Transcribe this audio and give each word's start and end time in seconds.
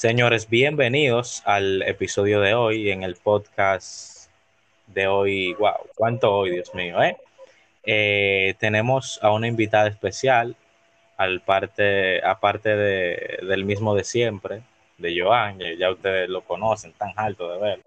Señores, 0.00 0.48
bienvenidos 0.48 1.42
al 1.44 1.82
episodio 1.82 2.40
de 2.40 2.54
hoy 2.54 2.90
en 2.90 3.02
el 3.02 3.16
podcast 3.16 4.30
de 4.86 5.06
hoy. 5.06 5.52
Wow, 5.52 5.90
cuánto 5.94 6.32
hoy, 6.34 6.52
Dios 6.52 6.74
mío, 6.74 7.02
¿eh? 7.02 7.18
Eh, 7.84 8.54
tenemos 8.58 9.20
a 9.22 9.30
una 9.30 9.46
invitada 9.46 9.88
especial, 9.88 10.56
al 11.18 11.42
parte, 11.42 12.24
aparte 12.24 12.74
de, 12.74 13.40
del 13.46 13.66
mismo 13.66 13.94
de 13.94 14.04
siempre, 14.04 14.62
de 14.96 15.20
Joan, 15.20 15.58
ya 15.78 15.90
ustedes 15.90 16.30
lo 16.30 16.40
conocen, 16.44 16.94
tan 16.94 17.12
alto 17.16 17.52
de 17.52 17.58
verlo. 17.58 17.84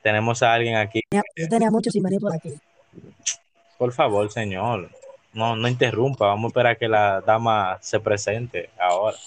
Tenemos 0.00 0.42
a 0.42 0.54
alguien 0.54 0.76
aquí. 0.76 1.02
Yo 1.10 1.46
tenía 1.46 1.70
mucho 1.70 1.90
por 2.22 2.34
aquí. 2.34 2.54
Por 3.76 3.92
favor, 3.92 4.32
señor, 4.32 4.88
no, 5.34 5.56
no 5.56 5.68
interrumpa, 5.68 6.28
vamos 6.28 6.46
a 6.46 6.48
esperar 6.48 6.78
que 6.78 6.88
la 6.88 7.20
dama 7.20 7.76
se 7.82 8.00
presente 8.00 8.70
ahora. 8.78 9.18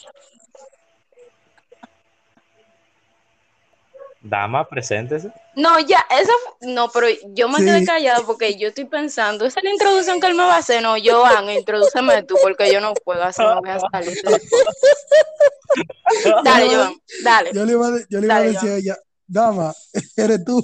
Dama, 4.28 4.68
preséntese. 4.68 5.32
No, 5.56 5.80
ya, 5.80 6.04
eso, 6.20 6.32
no, 6.62 6.90
pero 6.90 7.08
yo 7.36 7.48
me 7.48 7.60
Sí. 7.60 7.66
quedé 7.66 7.86
callado 7.86 8.26
porque 8.26 8.58
yo 8.58 8.70
estoy 8.70 8.86
pensando, 8.86 9.46
esa 9.46 9.60
es 9.60 9.64
la 9.64 9.70
introducción 9.70 10.20
que 10.20 10.26
él 10.26 10.34
me 10.34 10.44
va 10.44 10.56
a 10.56 10.58
hacer, 10.58 10.82
no, 10.82 10.96
Joan, 11.02 11.48
introdúceme 11.52 12.24
tú, 12.24 12.36
porque 12.42 12.74
yo 12.74 12.82
no 12.82 12.96
puedo, 12.96 13.22
así 13.22 13.44
no 13.44 13.62
voy 13.62 13.70
a 13.70 13.80
salir. 13.92 14.18
Dale, 16.44 16.76
Joan, 16.76 16.96
dale. 17.24 17.52
Yo 17.54 17.66
le 17.66 17.74
iba, 17.74 17.90
yo 18.10 18.20
le 18.20 18.26
iba 18.26 18.36
a 18.36 18.42
decir 18.42 18.70
a 18.70 18.76
ella, 18.78 18.98
dama, 19.28 19.74
eres 20.18 20.44
tú. 20.44 20.64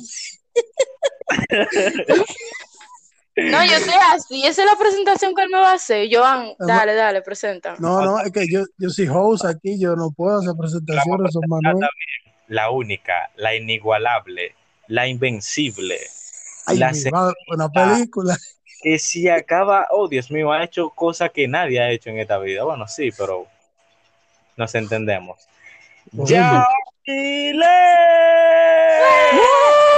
No, 3.36 3.64
yo 3.64 3.74
estoy 3.78 3.94
así, 4.12 4.46
esa 4.46 4.64
es 4.64 4.72
la 4.72 4.78
presentación 4.78 5.36
que 5.36 5.44
él 5.44 5.50
me 5.50 5.60
va 5.60 5.72
a 5.72 5.76
hacer. 5.76 6.10
Joan, 6.12 6.54
dale, 6.60 6.96
dale, 6.96 7.22
presenta. 7.22 7.76
No, 7.78 8.02
no, 8.02 8.20
es 8.20 8.32
que 8.32 8.48
yo, 8.52 8.64
yo 8.78 8.90
soy 8.90 9.08
host 9.08 9.46
aquí, 9.46 9.80
yo 9.80 9.96
no 9.96 10.10
puedo 10.12 10.40
hacer 10.40 10.54
presentaciones, 10.60 11.32
son 11.32 11.44
Manuel. 11.48 11.88
La 12.52 12.70
única, 12.70 13.32
la 13.38 13.56
inigualable, 13.56 14.56
la 14.88 15.08
invencible, 15.08 15.98
Ay, 16.66 16.78
la 16.78 16.90
mi 16.90 16.96
se- 16.96 17.10
madre, 17.10 17.34
una 17.48 17.70
película. 17.70 18.36
que 18.82 19.00
si 19.00 19.30
acaba, 19.30 19.88
oh 19.90 20.10
Dios 20.10 20.30
mío, 20.32 20.52
ha 20.52 20.62
hecho 20.66 20.90
cosas 20.90 21.32
que 21.32 21.48
nadie 21.48 21.80
ha 21.80 21.90
hecho 21.92 22.10
en 22.10 22.20
esta 22.20 22.38
vida. 22.40 22.66
Bueno, 22.66 22.88
sí, 22.90 23.10
pero 23.18 23.48
nos 24.58 24.76
entendemos. 24.76 25.40
Chile. 26.26 27.66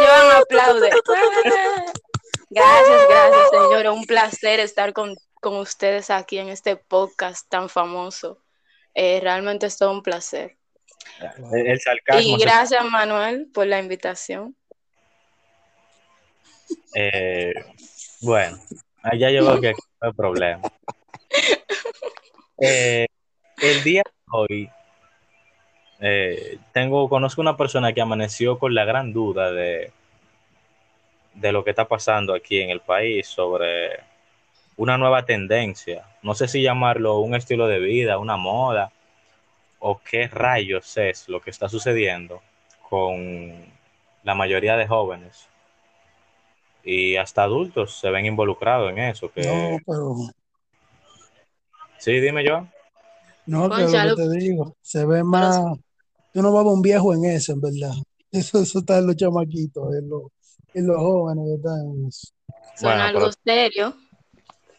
Joan, 0.06 0.42
aplaude. 0.42 0.90
Gracias, 2.52 3.02
gracias, 3.10 3.50
señora. 3.50 3.92
Un 3.94 4.06
placer 4.06 4.60
estar 4.60 4.94
con, 4.94 5.16
con 5.42 5.56
ustedes 5.58 6.12
aquí 6.12 6.38
en 6.38 6.50
este 6.50 6.76
podcast 6.76 7.50
tan 7.50 7.68
famoso. 7.68 8.38
Eh, 8.94 9.20
realmente 9.24 9.66
es 9.66 9.78
todo 9.80 9.92
un 9.92 10.04
placer. 10.04 10.56
El, 11.54 11.68
el 11.68 11.80
sarcasmo. 11.80 12.36
Y 12.36 12.40
se- 12.40 12.46
gracias, 12.46 12.86
Manuel, 12.86 13.48
por 13.54 13.68
la 13.68 13.80
invitación. 13.80 14.56
eh, 16.96 17.54
bueno, 18.22 18.58
allá 19.02 19.32
yo 19.32 19.46
veo 19.46 19.60
que 19.62 19.70
aquí 19.70 19.82
no 20.02 20.08
hay 20.08 20.14
problema. 20.14 20.62
Eh, 22.60 23.08
el 23.62 23.84
día 23.84 24.04
de 24.06 24.12
hoy, 24.32 24.70
eh, 26.00 26.58
tengo, 26.72 27.10
conozco 27.10 27.42
una 27.42 27.58
persona 27.58 27.94
que 27.94 28.02
amaneció 28.02 28.60
con 28.60 28.74
la 28.76 28.86
gran 28.86 29.12
duda 29.14 29.52
de, 29.52 29.92
de 31.34 31.52
lo 31.52 31.64
que 31.64 31.72
está 31.72 31.88
pasando 31.88 32.34
aquí 32.34 32.60
en 32.62 32.70
el 32.70 32.80
país 32.82 33.28
sobre 33.28 34.00
una 34.78 34.98
nueva 34.98 35.26
tendencia. 35.26 36.06
No 36.22 36.36
sé 36.36 36.48
si 36.48 36.62
llamarlo 36.62 37.20
un 37.20 37.36
estilo 37.36 37.68
de 37.68 37.80
vida, 37.80 38.18
una 38.18 38.38
moda, 38.38 38.92
o 39.86 40.00
qué 40.02 40.28
rayos 40.28 40.96
es 40.98 41.28
lo 41.28 41.42
que 41.42 41.50
está 41.50 41.68
sucediendo 41.68 42.42
con 42.90 43.54
la 44.24 44.34
mayoría 44.34 44.78
de 44.78 44.88
jóvenes 44.88 45.48
y 46.86 47.18
hasta 47.18 47.44
adultos 47.44 48.00
se 48.00 48.10
ven 48.10 48.26
involucrados 48.26 48.92
en 48.92 49.00
eso. 49.00 49.30
Que... 49.32 49.42
No, 49.42 49.78
pero 49.86 50.16
Sí, 51.98 52.20
dime 52.20 52.44
yo. 52.46 52.68
no, 53.46 53.70
que 53.70 53.84
lo 53.84 54.16
que 54.16 54.24
te 54.24 54.30
digo, 54.40 54.76
se 54.82 55.06
ve 55.06 55.24
más. 55.24 55.58
Yo 56.34 56.42
no 56.42 56.52
veo 56.52 56.64
un 56.64 56.82
viejo 56.82 57.14
en 57.14 57.26
eso, 57.26 57.54
en 57.54 57.62
verdad. 57.62 57.94
Eso, 58.32 58.60
eso 58.64 58.80
está 58.80 58.98
en 58.98 59.06
los 59.06 59.16
chamaquitos, 59.16 59.94
en 59.96 60.10
los, 60.10 60.24
en 60.74 60.88
los 60.88 60.98
jóvenes 60.98 61.46
que 61.46 61.54
están 61.56 61.80
en 61.86 62.08
eso. 62.08 62.28
Son 62.76 62.90
Bueno, 62.90 63.04
algo 63.04 63.20
pero- 63.20 63.32
serio. 63.46 63.96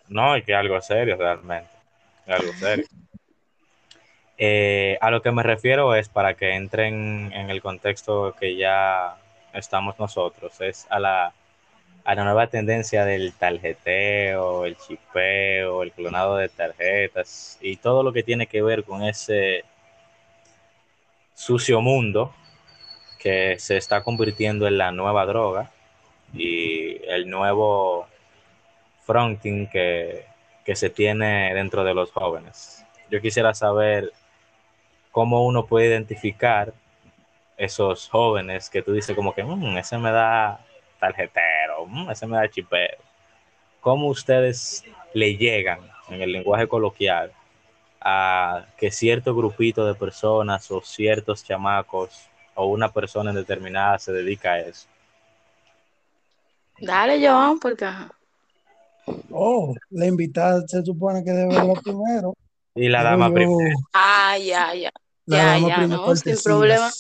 No, 0.09 0.35
es 0.35 0.45
que 0.45 0.53
algo 0.55 0.81
serio 0.81 1.17
realmente. 1.17 1.71
Algo 2.27 2.53
serio. 2.55 2.85
Eh, 4.37 4.99
a 5.01 5.11
lo 5.11 5.23
que 5.23 5.31
me 5.31 5.43
refiero 5.43 5.95
es 5.95 6.09
para 6.09 6.35
que 6.35 6.55
entren 6.55 7.33
en 7.33 7.51
el 7.51 7.63
contexto 7.63 8.35
que 8.39 8.57
ya 8.57 9.17
estamos 9.53 9.99
nosotros, 9.99 10.61
es 10.61 10.87
a 10.91 10.99
la, 10.99 11.33
a 12.05 12.15
la 12.15 12.25
nueva 12.25 12.49
tendencia 12.49 13.05
del 13.05 13.33
tarjeteo, 13.33 14.65
el 14.65 14.77
chipeo, 14.77 15.83
el 15.85 15.93
clonado 15.93 16.37
de 16.37 16.49
tarjetas 16.49 17.59
y 17.61 17.77
todo 17.77 18.03
lo 18.03 18.13
que 18.13 18.25
tiene 18.25 18.49
que 18.49 18.63
ver 18.63 18.85
con 18.85 19.05
ese 19.05 19.65
sucio 21.35 21.81
mundo 21.81 22.35
que 23.19 23.59
se 23.59 23.77
está 23.77 24.03
convirtiendo 24.03 24.67
en 24.67 24.79
la 24.79 24.91
nueva 24.93 25.27
droga 25.27 25.71
y 26.33 27.01
el 27.07 27.31
nuevo 27.31 28.09
fronting 29.07 29.69
que, 29.69 30.27
que 30.65 30.75
se 30.77 30.91
tiene 30.91 31.55
dentro 31.55 31.85
de 31.85 31.95
los 31.95 32.11
jóvenes. 32.11 32.85
Yo 33.11 33.21
quisiera 33.21 33.55
saber 33.55 34.13
cómo 35.15 35.47
uno 35.47 35.65
puede 35.65 35.87
identificar 35.87 36.75
esos 37.57 38.09
jóvenes 38.09 38.69
que 38.69 38.83
tú 38.83 38.93
dices 38.93 39.15
como 39.15 39.33
que 39.33 39.45
"Mm, 39.45 39.79
ese 39.79 39.97
me 39.97 40.11
da 40.11 40.59
tarjetero, 40.99 41.87
mm, 41.87 42.11
ese 42.11 42.27
me 42.27 42.37
da 42.37 42.49
chipero. 42.51 42.99
¿Cómo 43.81 44.09
ustedes 44.09 44.85
le 45.13 45.37
llegan 45.37 45.79
en 46.09 46.21
el 46.21 46.33
lenguaje 46.33 46.67
coloquial 46.67 47.31
a 48.01 48.67
que 48.77 48.91
cierto 48.91 49.37
grupito 49.37 49.87
de 49.87 49.95
personas 49.95 50.69
o 50.73 50.81
ciertos 50.81 51.45
chamacos 51.45 52.29
o 52.57 52.67
una 52.67 52.89
persona 52.89 53.33
determinada 53.33 54.01
se 54.01 54.13
dedica 54.13 54.55
a 54.55 54.61
eso? 54.61 54.89
Dale, 56.81 57.25
Joan, 57.25 57.61
porque. 57.61 57.87
Oh, 59.31 59.75
la 59.91 60.07
invitada 60.07 60.67
se 60.67 60.83
supone 60.83 61.23
que 61.23 61.31
debe 61.31 61.57
hablar 61.57 61.77
primero. 61.85 62.35
Y 62.75 62.89
la 62.89 63.05
dama 63.05 63.29
yo, 63.29 63.35
primero. 63.35 63.79
Ah, 63.93 64.37
ya, 64.39 64.75
ya. 64.75 64.91
Ya, 65.27 65.59
ya, 65.59 65.87
no, 65.87 66.15
sin 66.17 66.37
problema. 66.43 66.91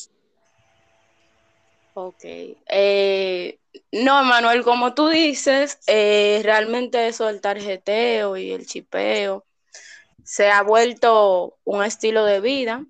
Ok. 1.95 2.25
Eh, 2.25 3.59
no, 3.93 4.25
Manuel, 4.25 4.65
como 4.65 4.95
tú 4.95 5.09
dices, 5.09 5.79
eh, 5.87 6.41
realmente 6.43 7.07
eso 7.07 7.27
del 7.27 7.41
tarjeteo 7.41 8.37
y 8.37 8.53
el 8.53 8.67
chipeo 8.67 9.45
se 10.25 10.51
ha 10.51 10.63
vuelto 10.63 11.59
un 11.65 11.84
estilo 11.84 12.25
de 12.25 12.41
vida. 12.41 12.84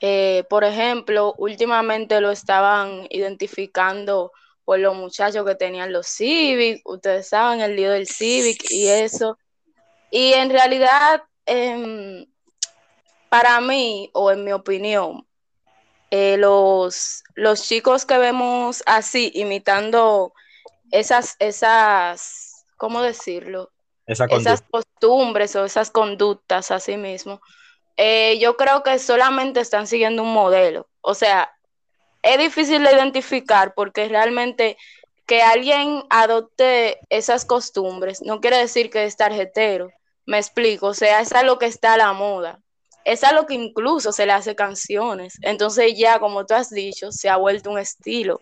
Eh, 0.00 0.44
por 0.48 0.64
ejemplo, 0.64 1.34
últimamente 1.38 2.20
lo 2.20 2.30
estaban 2.30 3.06
identificando 3.10 4.32
por 4.64 4.78
los 4.78 4.94
muchachos 4.94 5.44
que 5.44 5.54
tenían 5.54 5.92
los 5.92 6.06
Civic, 6.06 6.82
ustedes 6.84 7.28
saben, 7.28 7.60
el 7.60 7.74
lío 7.74 7.90
del 7.90 8.06
Civic 8.06 8.70
y 8.70 8.86
eso. 8.86 9.38
Y 10.10 10.32
en 10.34 10.50
realidad, 10.50 11.22
em, 11.46 12.26
para 13.32 13.62
mí, 13.62 14.10
o 14.12 14.30
en 14.30 14.44
mi 14.44 14.52
opinión, 14.52 15.26
eh, 16.10 16.36
los, 16.36 17.24
los 17.34 17.66
chicos 17.66 18.04
que 18.04 18.18
vemos 18.18 18.82
así, 18.84 19.32
imitando 19.34 20.34
esas, 20.90 21.36
esas, 21.38 22.66
¿cómo 22.76 23.00
decirlo? 23.00 23.70
Esa 24.04 24.26
Esas 24.26 24.60
costumbres 24.60 25.56
o 25.56 25.64
esas 25.64 25.90
conductas 25.90 26.70
así 26.70 26.98
mismo, 26.98 27.40
eh, 27.96 28.38
yo 28.38 28.58
creo 28.58 28.82
que 28.82 28.98
solamente 28.98 29.60
están 29.60 29.86
siguiendo 29.86 30.24
un 30.24 30.34
modelo. 30.34 30.90
O 31.00 31.14
sea, 31.14 31.56
es 32.20 32.36
difícil 32.36 32.84
de 32.84 32.92
identificar 32.92 33.72
porque 33.72 34.08
realmente 34.08 34.76
que 35.24 35.40
alguien 35.40 36.04
adopte 36.10 36.98
esas 37.08 37.46
costumbres 37.46 38.20
no 38.20 38.42
quiere 38.42 38.58
decir 38.58 38.90
que 38.90 39.04
es 39.04 39.16
tarjetero. 39.16 39.88
Me 40.26 40.36
explico, 40.36 40.88
o 40.88 40.94
sea, 40.94 41.20
es 41.20 41.32
a 41.32 41.42
lo 41.44 41.58
que 41.58 41.64
está 41.64 41.94
a 41.94 41.96
la 41.96 42.12
moda. 42.12 42.61
Es 43.04 43.24
a 43.24 43.32
lo 43.32 43.46
que 43.46 43.54
incluso 43.54 44.12
se 44.12 44.26
le 44.26 44.32
hace 44.32 44.54
canciones. 44.54 45.34
Entonces 45.42 45.94
ya, 45.96 46.18
como 46.18 46.46
tú 46.46 46.54
has 46.54 46.70
dicho, 46.70 47.10
se 47.10 47.28
ha 47.28 47.36
vuelto 47.36 47.70
un 47.70 47.78
estilo. 47.78 48.40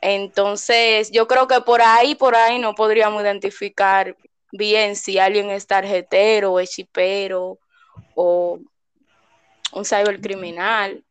Entonces, 0.00 1.10
yo 1.10 1.26
creo 1.26 1.48
que 1.48 1.60
por 1.60 1.80
ahí, 1.82 2.14
por 2.14 2.36
ahí 2.36 2.58
no 2.58 2.74
podríamos 2.74 3.22
identificar 3.22 4.16
bien 4.52 4.94
si 4.94 5.18
alguien 5.18 5.50
es 5.50 5.66
tarjetero 5.66 6.52
o 6.52 6.60
es 6.60 6.70
chipero 6.70 7.58
o 8.14 8.60
un 9.72 9.84
cybercriminal. 9.84 11.02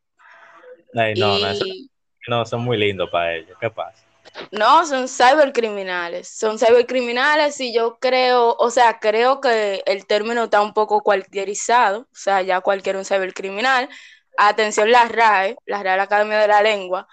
Ay, 0.94 1.16
no, 1.16 1.38
no, 1.40 1.50
eso- 1.50 1.66
y 1.66 1.90
no, 2.28 2.46
son 2.46 2.62
muy 2.62 2.78
lindos 2.78 3.10
para 3.10 3.36
ellos. 3.36 3.58
¿Qué 3.60 3.70
pasa? 3.70 4.05
No, 4.52 4.86
son 4.86 5.08
cybercriminales. 5.08 6.28
Son 6.28 6.60
cybercriminales 6.60 7.60
y 7.62 7.74
yo 7.74 7.98
creo, 8.00 8.56
o 8.58 8.70
sea, 8.70 9.00
creo 9.00 9.42
que 9.42 9.84
el 9.86 10.06
término 10.06 10.46
está 10.46 10.62
un 10.62 10.74
poco 10.74 11.02
cualquierizado. 11.02 12.02
O 12.02 12.16
sea, 12.16 12.42
ya 12.42 12.62
cualquier 12.62 12.98
un 12.98 13.06
cybercriminal. 13.06 13.90
atención 14.38 14.92
la 14.92 15.08
RAE, 15.08 15.58
la 15.66 15.84
Real 15.84 16.00
Academia 16.00 16.40
de 16.40 16.48
la 16.48 16.62
Lengua. 16.62 17.08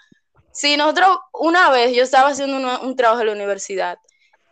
Si 0.51 0.77
nosotros, 0.77 1.17
una 1.33 1.69
vez 1.71 1.95
yo 1.95 2.03
estaba 2.03 2.29
haciendo 2.29 2.57
un, 2.81 2.95
trabajo 2.95 3.21
en 3.21 3.27
la 3.27 3.33
universidad 3.33 3.97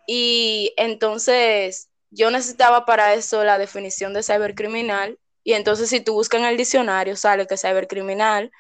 y 0.08 0.74
entonces 0.78 1.90
yo 2.12 2.32
necesitaba 2.32 2.86
para 2.86 3.14
eso 3.14 3.44
la 3.44 3.58
definición 3.58 4.14
de 4.14 4.24
cibercriminal 4.24 5.20
y 5.44 5.54
entonces 5.54 5.90
si 5.90 6.02
tú 6.02 6.14
buscas 6.14 6.42
en 6.42 6.48
el 6.48 6.58
diccionario 6.58 7.16
sale 7.16 7.48
que 7.48 7.58
cibercriminal 7.58 8.52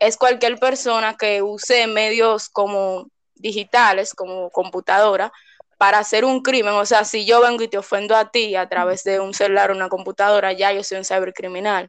es 0.00 0.16
cualquier 0.16 0.58
persona 0.58 1.16
que 1.16 1.42
use 1.42 1.86
medios 1.86 2.48
como 2.48 3.10
digitales, 3.40 4.14
como 4.14 4.50
computadora, 4.50 5.32
para 5.78 5.98
hacer 5.98 6.24
un 6.24 6.42
crimen. 6.42 6.74
O 6.74 6.84
sea, 6.84 7.04
si 7.04 7.24
yo 7.24 7.40
vengo 7.40 7.62
y 7.62 7.68
te 7.68 7.78
ofendo 7.78 8.16
a 8.16 8.30
ti 8.30 8.56
a 8.56 8.68
través 8.68 9.04
de 9.04 9.20
un 9.20 9.32
celular 9.32 9.70
o 9.70 9.74
una 9.74 9.88
computadora, 9.88 10.52
ya 10.52 10.72
yo 10.72 10.82
soy 10.82 10.98
un 10.98 11.04
cibercriminal. 11.04 11.88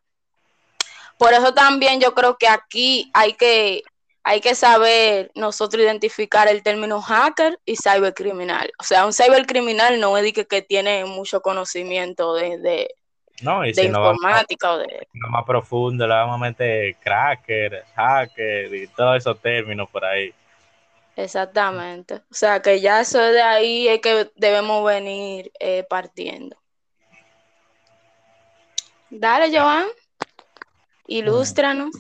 Por 1.18 1.34
eso 1.34 1.54
también 1.54 2.00
yo 2.00 2.14
creo 2.14 2.38
que 2.38 2.48
aquí 2.48 3.12
hay 3.14 3.34
que, 3.34 3.84
hay 4.24 4.40
que 4.40 4.56
saber 4.56 5.32
nosotros 5.36 5.84
identificar 5.84 6.48
el 6.48 6.64
término 6.64 7.02
hacker 7.02 7.60
y 7.66 7.76
cibercriminal. 7.76 8.72
O 8.80 8.84
sea, 8.84 9.06
un 9.06 9.12
cibercriminal 9.12 10.00
no 10.00 10.18
es 10.18 10.32
que, 10.32 10.46
que 10.46 10.62
tiene 10.62 11.04
mucho 11.04 11.42
conocimiento 11.42 12.36
de, 12.36 12.58
de, 12.60 12.96
no, 13.42 13.66
y 13.66 13.70
de 13.70 13.82
si 13.82 13.88
informática 13.88 14.68
no 14.68 14.74
o 14.74 14.78
de... 14.78 15.08
más 15.30 15.46
profundo, 15.46 16.08
le 16.08 16.14
vamos 16.14 16.36
a 16.36 16.38
meter 16.38 16.96
cracker, 16.98 17.84
hacker 17.96 18.74
y 18.74 18.88
todos 18.88 19.18
esos 19.18 19.40
términos 19.42 19.90
por 19.90 20.06
ahí. 20.06 20.34
Exactamente. 21.24 22.16
O 22.16 22.34
sea, 22.34 22.62
que 22.62 22.80
ya 22.80 23.02
eso 23.02 23.20
de 23.20 23.42
ahí 23.42 23.90
es 23.90 24.00
que 24.00 24.32
debemos 24.38 24.86
venir 24.86 25.52
eh, 25.60 25.86
partiendo. 25.90 26.56
Dale, 29.10 29.58
Joan. 29.58 29.88
Ilústranos. 31.08 31.92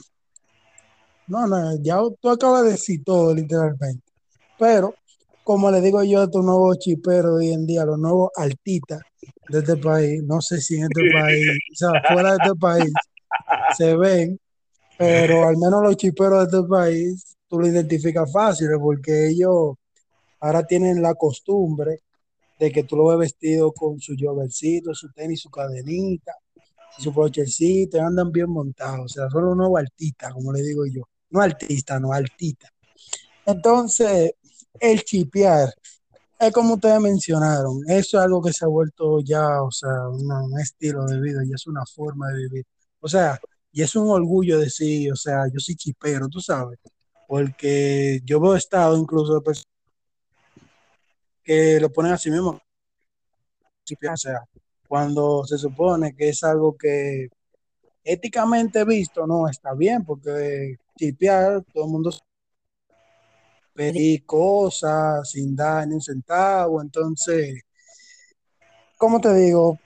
No, 1.27 1.45
no, 1.47 1.75
ya 1.81 1.97
tú 2.21 2.29
acabas 2.29 2.63
de 2.63 2.71
decir 2.71 3.03
todo 3.03 3.35
literalmente. 3.35 4.09
Pero, 4.57 4.95
como 5.43 5.69
le 5.69 5.81
digo 5.81 6.01
yo 6.03 6.21
a 6.21 6.23
estos 6.23 6.45
nuevos 6.45 6.79
chiperos 6.79 7.39
hoy 7.39 7.51
en 7.51 7.67
día, 7.67 7.83
los 7.83 7.99
nuevos 7.99 8.31
altitas 8.37 9.01
de 9.49 9.59
este 9.59 9.75
país, 9.75 10.23
no 10.23 10.39
sé 10.39 10.61
si 10.61 10.77
en 10.77 10.83
este 10.83 11.11
país, 11.11 11.45
o 11.73 11.75
sea, 11.75 11.89
fuera 12.07 12.31
de 12.31 12.37
este 12.41 12.55
país, 12.55 12.93
se 13.77 13.97
ven, 13.97 14.39
pero 14.97 15.45
al 15.45 15.57
menos 15.57 15.83
los 15.83 15.97
chiperos 15.97 16.49
de 16.49 16.57
este 16.57 16.69
país 16.69 17.37
tú 17.49 17.59
lo 17.59 17.67
identificas 17.67 18.31
fácil 18.31 18.69
porque 18.79 19.29
ellos 19.29 19.75
ahora 20.39 20.65
tienen 20.65 21.01
la 21.01 21.15
costumbre 21.15 22.01
de 22.59 22.71
que 22.71 22.83
tú 22.83 22.95
lo 22.95 23.07
ves 23.07 23.19
vestido 23.19 23.71
con 23.71 23.99
su 23.99 24.15
jovercito, 24.19 24.93
su 24.93 25.11
tenis, 25.11 25.41
su 25.41 25.49
cadenita, 25.49 26.33
su 26.97 27.11
brochecito, 27.11 28.01
andan 28.01 28.31
bien 28.31 28.49
montados. 28.49 29.05
O 29.05 29.07
sea, 29.07 29.29
son 29.29 29.57
nuevos 29.57 29.79
artistas, 29.79 30.33
como 30.33 30.53
le 30.53 30.61
digo 30.61 30.85
yo. 30.85 31.03
No 31.31 31.41
artista, 31.41 31.99
no 31.99 32.11
artista. 32.11 32.69
Entonces, 33.45 34.33
el 34.79 35.03
chipear, 35.03 35.73
es 36.39 36.51
como 36.51 36.75
ustedes 36.75 36.99
mencionaron, 36.99 37.81
eso 37.87 38.17
es 38.17 38.23
algo 38.23 38.41
que 38.41 38.53
se 38.53 38.65
ha 38.65 38.67
vuelto 38.67 39.21
ya, 39.21 39.61
o 39.61 39.71
sea, 39.71 40.07
un 40.09 40.59
estilo 40.59 41.05
de 41.05 41.19
vida, 41.19 41.41
y 41.45 41.53
es 41.53 41.67
una 41.67 41.85
forma 41.85 42.27
de 42.29 42.37
vivir. 42.37 42.65
O 42.99 43.07
sea, 43.07 43.39
y 43.71 43.81
es 43.81 43.95
un 43.95 44.09
orgullo 44.09 44.59
decir, 44.59 45.11
o 45.13 45.15
sea, 45.15 45.45
yo 45.51 45.59
soy 45.59 45.75
chipero, 45.75 46.27
tú 46.27 46.41
sabes 46.41 46.79
porque 47.29 48.21
yo 48.25 48.39
veo 48.39 48.55
estado 48.55 48.97
incluso 48.97 49.35
de 49.35 49.41
personas 49.41 49.71
que 51.43 51.79
lo 51.79 51.91
ponen 51.91 52.13
así 52.13 52.31
mismo. 52.31 52.59
O 54.11 54.17
sea, 54.17 54.39
cuando 54.87 55.45
se 55.45 55.59
supone 55.59 56.15
que 56.15 56.29
es 56.29 56.43
algo 56.43 56.75
que 56.75 57.27
éticamente 58.03 58.83
visto 58.83 59.27
no 59.27 59.47
está 59.47 59.75
bien, 59.75 60.03
porque 60.03 60.77
chipear, 60.97 61.63
todo 61.71 61.85
el 61.85 61.91
mundo 61.91 62.09
pedir 63.75 64.25
cosas 64.25 65.29
sin 65.29 65.55
dar 65.55 65.87
ni 65.87 65.93
un 65.93 66.01
centavo, 66.01 66.81
entonces, 66.81 67.61
¿cómo 68.97 69.21
te 69.21 69.35
digo? 69.35 69.77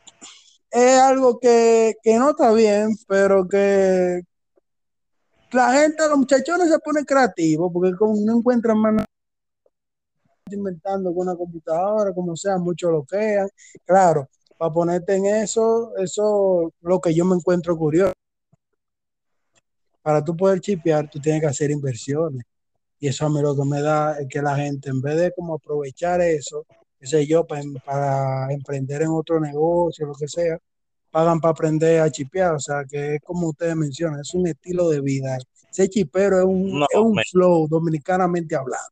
Es 0.72 0.98
algo 0.98 1.38
que, 1.42 1.96
que 2.02 2.18
no 2.18 2.30
está 2.30 2.54
bien, 2.54 2.96
pero 3.06 3.46
que 3.50 4.22
la 5.54 5.74
gente, 5.74 6.08
los 6.08 6.18
muchachones 6.18 6.70
se 6.70 6.80
ponen 6.80 7.06
creativos 7.06 7.72
porque 7.72 7.96
como 7.96 8.16
no 8.16 8.38
encuentran 8.38 8.78
más 8.78 9.06
inventando 10.52 11.14
con 11.14 11.28
una 11.28 11.36
computadora, 11.36 12.14
como 12.14 12.36
sea, 12.36 12.58
muchos 12.58 12.92
lo 12.92 13.04
crean. 13.04 13.50
Claro, 13.86 14.30
para 14.58 14.74
ponerte 14.74 15.16
en 15.16 15.26
eso, 15.26 15.96
eso 15.98 16.68
es 16.68 16.74
lo 16.82 17.00
que 17.00 17.14
yo 17.14 17.26
me 17.26 17.36
encuentro 17.36 17.78
curioso. 17.78 18.14
Para 20.02 20.24
tú 20.24 20.36
poder 20.36 20.60
chipear, 20.60 21.10
tú 21.10 21.20
tienes 21.20 21.42
que 21.42 21.48
hacer 21.48 21.72
inversiones. 21.72 22.44
Y 23.00 23.08
eso 23.08 23.26
a 23.26 23.30
mí 23.30 23.42
lo 23.42 23.56
que 23.56 23.66
me 23.66 23.82
da 23.82 24.20
es 24.20 24.28
que 24.30 24.42
la 24.42 24.56
gente, 24.56 24.90
en 24.90 25.02
vez 25.02 25.18
de 25.18 25.32
como 25.34 25.56
aprovechar 25.56 26.22
eso, 26.22 26.66
qué 27.00 27.08
sé 27.08 27.26
yo, 27.28 27.46
para 27.46 28.52
emprender 28.52 29.02
en 29.02 29.10
otro 29.10 29.40
negocio, 29.40 30.06
lo 30.06 30.14
que 30.14 30.28
sea, 30.28 30.58
pagan 31.14 31.40
para 31.40 31.52
aprender 31.52 32.02
a 32.02 32.10
chipear, 32.10 32.56
o 32.56 32.60
sea, 32.60 32.84
que 32.90 33.16
es 33.16 33.22
como 33.22 33.50
ustedes 33.50 33.76
mencionan, 33.76 34.20
es 34.20 34.34
un 34.34 34.48
estilo 34.48 34.90
de 34.90 35.00
vida. 35.00 35.38
Ese 35.70 35.88
chipero 35.88 36.40
es 36.40 36.44
un, 36.44 36.84
es 36.90 37.00
un 37.00 37.22
flow, 37.32 37.68
dominicanamente 37.68 38.56
hablando. 38.56 38.90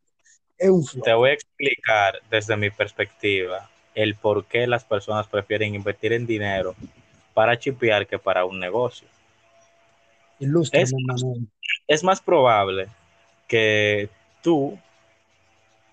Es 0.56 0.70
un 0.70 0.86
flow. 0.86 1.04
Te 1.04 1.14
voy 1.16 1.32
a 1.32 1.34
explicar 1.34 2.22
desde 2.30 2.56
mi 2.58 2.70
perspectiva 2.70 3.68
el 3.96 4.14
por 4.14 4.46
qué 4.46 4.68
las 4.68 4.86
personas 4.86 5.28
prefieren 5.28 5.74
invertir 5.74 6.14
en 6.14 6.28
dinero 6.28 6.76
para 7.34 7.58
chipear 7.58 8.06
que 8.06 8.20
para 8.20 8.46
un 8.46 8.60
negocio. 8.60 9.08
Es, 10.40 10.94
es 11.88 12.04
más 12.04 12.22
probable 12.22 12.88
que 13.48 14.10
tú, 14.44 14.78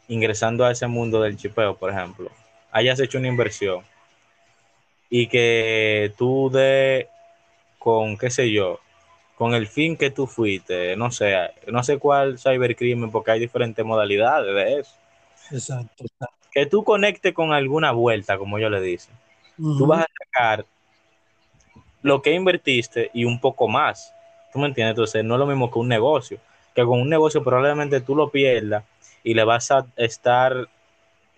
ingresando 0.08 0.66
a 0.66 0.72
ese 0.72 0.86
mundo 0.86 1.22
del 1.22 1.38
chipeo, 1.38 1.74
por 1.74 1.90
ejemplo, 1.90 2.30
hayas 2.70 3.00
hecho 3.00 3.16
una 3.16 3.28
inversión 3.28 3.82
y 5.10 5.28
que 5.28 6.12
tú 6.16 6.50
de 6.50 7.08
con, 7.78 8.18
qué 8.18 8.30
sé 8.30 8.50
yo, 8.50 8.80
con 9.36 9.54
el 9.54 9.66
fin 9.66 9.96
que 9.96 10.10
tú 10.10 10.26
fuiste, 10.26 10.96
no 10.96 11.10
sé, 11.10 11.34
no 11.68 11.82
sé 11.82 11.98
cuál 11.98 12.38
cybercrimen, 12.38 13.10
porque 13.10 13.30
hay 13.30 13.40
diferentes 13.40 13.84
modalidades 13.84 14.54
de 14.54 14.80
eso. 14.80 14.94
Exacto. 15.50 16.04
Que 16.50 16.66
tú 16.66 16.82
conectes 16.82 17.32
con 17.34 17.52
alguna 17.52 17.92
vuelta, 17.92 18.36
como 18.36 18.58
yo 18.58 18.68
le 18.68 18.80
dice. 18.80 19.10
Tú 19.56 19.86
vas 19.86 20.04
a 20.04 20.06
sacar 20.24 20.66
lo 22.02 22.22
que 22.22 22.32
invertiste 22.32 23.10
y 23.12 23.24
un 23.24 23.40
poco 23.40 23.68
más. 23.68 24.14
¿Tú 24.52 24.58
me 24.58 24.66
entiendes? 24.66 24.92
Entonces, 24.92 25.24
no 25.24 25.34
es 25.34 25.40
lo 25.40 25.46
mismo 25.46 25.70
que 25.70 25.78
un 25.78 25.88
negocio. 25.88 26.38
Que 26.74 26.84
con 26.84 27.00
un 27.00 27.08
negocio 27.08 27.42
probablemente 27.42 28.00
tú 28.00 28.14
lo 28.14 28.30
pierdas 28.30 28.84
y 29.24 29.34
le 29.34 29.44
vas 29.44 29.70
a 29.70 29.86
estar 29.96 30.68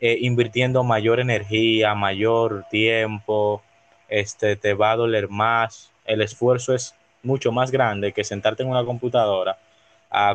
eh, 0.00 0.18
invirtiendo 0.20 0.82
mayor 0.82 1.20
energía, 1.20 1.94
mayor 1.94 2.64
tiempo, 2.70 3.62
este, 4.08 4.56
te 4.56 4.74
va 4.74 4.92
a 4.92 4.96
doler 4.96 5.28
más, 5.28 5.90
el 6.04 6.22
esfuerzo 6.22 6.74
es 6.74 6.94
mucho 7.22 7.52
más 7.52 7.70
grande 7.70 8.12
que 8.12 8.24
sentarte 8.24 8.62
en 8.62 8.70
una 8.70 8.84
computadora 8.84 9.58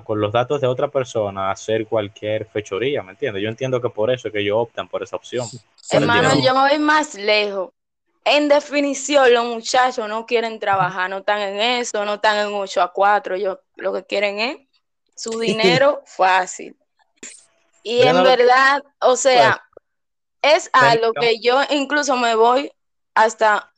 con 0.03 0.21
los 0.21 0.31
datos 0.31 0.61
de 0.61 0.67
otra 0.67 0.87
persona 0.87 1.47
a 1.47 1.51
hacer 1.51 1.85
cualquier 1.85 2.45
fechoría, 2.45 3.03
¿me 3.03 3.11
entiendes? 3.11 3.43
Yo 3.43 3.49
entiendo 3.49 3.81
que 3.81 3.89
por 3.89 4.09
eso 4.09 4.29
es 4.29 4.33
que 4.33 4.39
ellos 4.39 4.55
optan 4.57 4.87
por 4.87 5.03
esa 5.03 5.17
opción. 5.17 5.45
Hermano, 5.91 6.29
yo 6.41 6.53
me 6.53 6.69
voy 6.69 6.79
más 6.79 7.15
lejos. 7.15 7.71
En 8.23 8.47
definición, 8.47 9.33
los 9.33 9.45
muchachos 9.45 10.07
no 10.07 10.25
quieren 10.25 10.59
trabajar, 10.59 11.09
no 11.09 11.17
están 11.17 11.41
en 11.41 11.59
eso, 11.59 12.05
no 12.05 12.15
están 12.15 12.39
en 12.39 12.53
8 12.53 12.81
a 12.81 12.91
4, 12.91 13.35
ellos 13.35 13.59
lo 13.75 13.93
que 13.93 14.03
quieren 14.05 14.39
es 14.39 14.57
su 15.15 15.37
dinero 15.39 16.01
fácil. 16.05 16.75
Y 17.87 18.01
en 18.01 18.23
verdad, 18.23 18.83
o 18.99 19.15
sea, 19.15 19.63
es 20.41 20.71
algo 20.73 21.13
que 21.13 21.39
yo 21.39 21.61
incluso 21.69 22.17
me 22.17 22.33
voy 22.33 22.71
hasta 23.13 23.71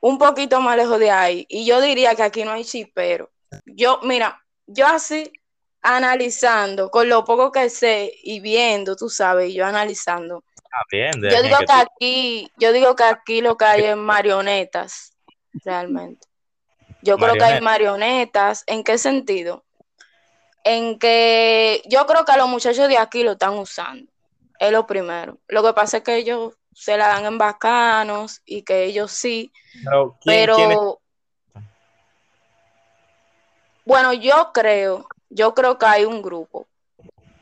un 0.00 0.18
poquito 0.18 0.60
más 0.60 0.76
lejos 0.76 0.98
de 0.98 1.12
ahí. 1.12 1.46
Y 1.48 1.64
yo 1.64 1.80
diría 1.80 2.16
que 2.16 2.24
aquí 2.24 2.42
no 2.42 2.50
hay 2.50 2.64
chipero. 2.64 3.30
Yo, 3.64 4.00
mira, 4.02 4.44
yo 4.66 4.88
así 4.88 5.32
analizando, 5.80 6.90
con 6.90 7.08
lo 7.08 7.24
poco 7.24 7.52
que 7.52 7.70
sé 7.70 8.12
y 8.24 8.40
viendo, 8.40 8.96
tú 8.96 9.08
sabes, 9.08 9.54
yo 9.54 9.64
analizando. 9.64 10.42
Ah, 10.72 10.82
yo 10.90 11.42
digo 11.42 11.58
que, 11.58 11.72
aquí, 11.72 12.52
yo 12.56 12.72
digo 12.72 12.96
que 12.96 13.04
aquí 13.04 13.42
lo 13.42 13.56
que 13.56 13.64
hay 13.64 13.84
es 13.84 13.96
marionetas, 13.96 15.12
realmente. 15.64 16.26
Yo 17.00 17.16
creo 17.16 17.34
que 17.34 17.44
hay 17.44 17.60
marionetas. 17.60 18.64
¿En 18.66 18.82
qué 18.82 18.98
sentido? 18.98 19.64
En 20.64 20.98
que 20.98 21.82
yo 21.86 22.06
creo 22.06 22.24
que 22.24 22.32
a 22.32 22.36
los 22.36 22.48
muchachos 22.48 22.88
de 22.88 22.98
aquí 22.98 23.22
lo 23.22 23.32
están 23.32 23.58
usando. 23.58 24.10
Es 24.58 24.70
lo 24.70 24.86
primero. 24.86 25.38
Lo 25.48 25.62
que 25.62 25.72
pasa 25.72 25.98
es 25.98 26.02
que 26.04 26.16
ellos 26.16 26.54
se 26.72 26.96
la 26.96 27.08
dan 27.08 27.24
en 27.26 27.38
bacanos 27.38 28.40
y 28.44 28.62
que 28.62 28.84
ellos 28.84 29.10
sí. 29.10 29.52
Pero, 30.24 31.00
bueno, 33.84 34.12
yo 34.12 34.52
creo, 34.54 35.08
yo 35.28 35.54
creo 35.54 35.78
que 35.78 35.86
hay 35.86 36.04
un 36.04 36.22
grupo. 36.22 36.68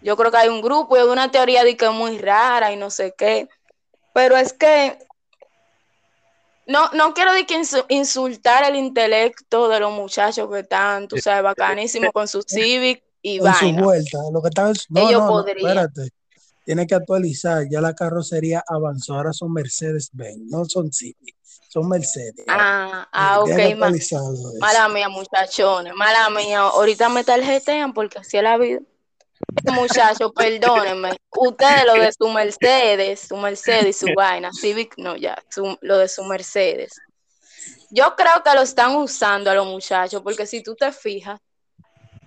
Yo 0.01 0.17
creo 0.17 0.31
que 0.31 0.39
hay 0.39 0.49
un 0.49 0.63
grupo 0.63 0.97
y 0.97 1.01
hay 1.01 1.07
una 1.07 1.31
teoría 1.31 1.63
de 1.63 1.77
que 1.77 1.85
es 1.85 1.93
muy 1.93 2.17
rara 2.19 2.73
y 2.73 2.77
no 2.77 2.89
sé 2.89 3.15
qué. 3.17 3.49
Pero 4.15 4.37
es 4.37 4.55
que 4.55 4.99
no, 6.67 6.89
no 6.95 7.13
quiero 7.13 7.33
de 7.35 7.45
que 7.45 7.59
insu- 7.59 7.85
insultar 7.89 8.65
el 8.65 8.77
intelecto 8.77 9.69
de 9.69 9.81
los 9.81 9.93
muchachos 9.93 10.49
que 10.51 10.61
están, 10.61 11.07
tú 11.07 11.17
sabes, 11.19 11.43
bacanísimos 11.43 12.13
con 12.13 12.27
su 12.29 12.43
Civic 12.43 13.05
y 13.23 13.37
en 13.37 13.55
su 13.55 13.65
vaina. 13.67 13.83
vuelta, 13.83 14.19
lo 14.33 14.43
que 14.43 14.51
su- 14.75 14.87
no, 14.93 15.01
Ellos 15.01 15.21
no, 15.21 15.27
no, 15.27 15.29
podrían. 15.29 15.79
espérate. 15.79 16.11
Tiene 16.65 16.87
que 16.87 16.95
actualizar, 16.95 17.65
ya 17.71 17.81
la 17.81 17.95
carrocería 17.95 18.63
avanzó, 18.67 19.15
ahora 19.15 19.33
son 19.33 19.53
Mercedes-Benz, 19.53 20.51
no 20.51 20.65
son 20.67 20.93
Civic, 20.93 21.37
son 21.69 21.89
Mercedes. 21.89 22.45
Ah, 22.49 23.09
ah, 23.13 23.41
ok, 23.41 23.77
ma- 23.77 23.91
mala 24.61 24.89
mía, 24.89 25.09
muchachones, 25.09 25.95
mala 25.95 26.31
mía. 26.31 26.61
Ahorita 26.61 27.09
me 27.09 27.25
tarjetean 27.25 27.93
porque 27.93 28.19
así 28.19 28.37
es 28.37 28.43
la 28.43 28.57
vida. 28.59 28.81
Muchachos, 29.73 30.31
perdónenme. 30.37 31.17
Ustedes 31.37 31.87
lo 31.87 31.95
de 31.95 32.13
su 32.13 32.29
Mercedes, 32.29 33.21
su 33.29 33.37
Mercedes 33.37 33.97
y 33.97 34.07
su 34.07 34.15
vaina, 34.15 34.51
Civic, 34.53 34.95
no, 34.99 35.17
ya, 35.17 35.37
su- 35.49 35.79
lo 35.81 35.99
de 35.99 36.09
su 36.09 36.23
Mercedes. 36.25 36.93
Yo 37.91 38.15
creo 38.17 38.43
que 38.45 38.55
lo 38.55 38.63
están 38.63 38.95
usando 38.97 39.51
a 39.51 39.55
los 39.55 39.67
muchachos, 39.67 40.23
porque 40.23 40.47
si 40.47 40.63
tú 40.63 40.77
te 40.77 40.93
fijas, 40.93 41.41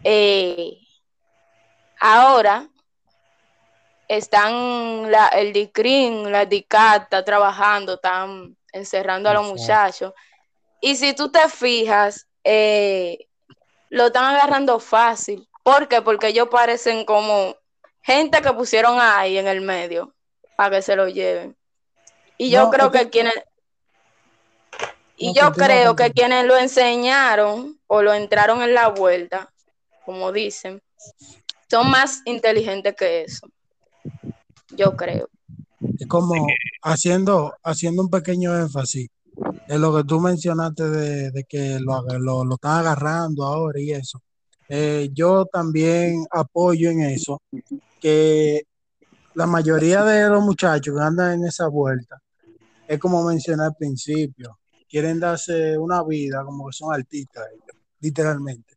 eh, 0.03 0.77
ahora 2.05 2.67
están 4.07 5.09
la, 5.09 5.27
el 5.29 5.53
DICRIN, 5.53 6.31
la 6.31 6.45
DICAT 6.45 7.03
está 7.03 7.23
trabajando, 7.23 7.93
están 7.95 8.57
encerrando 8.73 9.29
a 9.29 9.33
los 9.33 9.45
muchachos. 9.45 10.13
Y 10.81 10.95
si 10.97 11.13
tú 11.13 11.31
te 11.31 11.47
fijas, 11.47 12.27
eh, 12.43 13.27
lo 13.89 14.07
están 14.07 14.35
agarrando 14.35 14.79
fácil. 14.79 15.47
¿Por 15.63 15.87
qué? 15.87 16.01
Porque 16.01 16.27
ellos 16.27 16.49
parecen 16.51 17.05
como 17.05 17.55
gente 18.01 18.41
que 18.41 18.51
pusieron 18.51 18.97
ahí 18.99 19.37
en 19.37 19.47
el 19.47 19.61
medio 19.61 20.13
para 20.57 20.75
que 20.75 20.81
se 20.81 20.95
lo 20.97 21.07
lleven. 21.07 21.55
Y 22.37 22.49
yo 22.49 22.63
No, 22.65 22.69
creo 22.69 22.91
que- 22.91 22.99
que 22.99 23.09
quienes... 23.09 23.33
Y 25.15 25.27
No, 25.27 25.33
yo 25.35 25.41
continúa, 25.45 25.67
creo 25.67 25.95
que 25.95 26.11
quienes 26.11 26.45
lo 26.45 26.57
enseñaron 26.57 27.79
o 27.87 28.01
lo 28.01 28.13
entraron 28.13 28.61
en 28.61 28.73
la 28.73 28.89
vuelta, 28.89 29.53
como 30.03 30.33
dicen, 30.33 30.81
son 31.73 31.89
más 31.89 32.21
inteligentes 32.25 32.93
que 32.95 33.23
eso. 33.23 33.47
Yo 34.77 34.95
creo. 34.95 35.27
Es 35.97 36.05
como 36.05 36.35
haciendo, 36.83 37.51
haciendo 37.63 38.03
un 38.03 38.11
pequeño 38.11 38.55
énfasis 38.55 39.09
en 39.67 39.81
lo 39.81 39.95
que 39.95 40.03
tú 40.03 40.19
mencionaste 40.19 40.87
de, 40.87 41.31
de 41.31 41.43
que 41.45 41.79
lo, 41.79 42.03
lo, 42.19 42.45
lo 42.45 42.55
están 42.55 42.81
agarrando 42.81 43.43
ahora 43.43 43.79
y 43.79 43.89
eso. 43.89 44.21
Eh, 44.69 45.09
yo 45.13 45.47
también 45.47 46.23
apoyo 46.29 46.91
en 46.91 47.01
eso, 47.01 47.41
que 47.99 48.67
la 49.33 49.47
mayoría 49.47 50.03
de 50.03 50.29
los 50.29 50.43
muchachos 50.43 50.95
que 50.95 51.03
andan 51.03 51.39
en 51.39 51.47
esa 51.47 51.69
vuelta, 51.69 52.21
es 52.87 52.99
como 52.99 53.23
mencioné 53.23 53.63
al 53.63 53.75
principio, 53.75 54.59
quieren 54.87 55.19
darse 55.19 55.75
una 55.75 56.03
vida 56.03 56.43
como 56.45 56.67
que 56.67 56.73
son 56.73 56.93
artistas, 56.93 57.45
literalmente. 57.99 58.72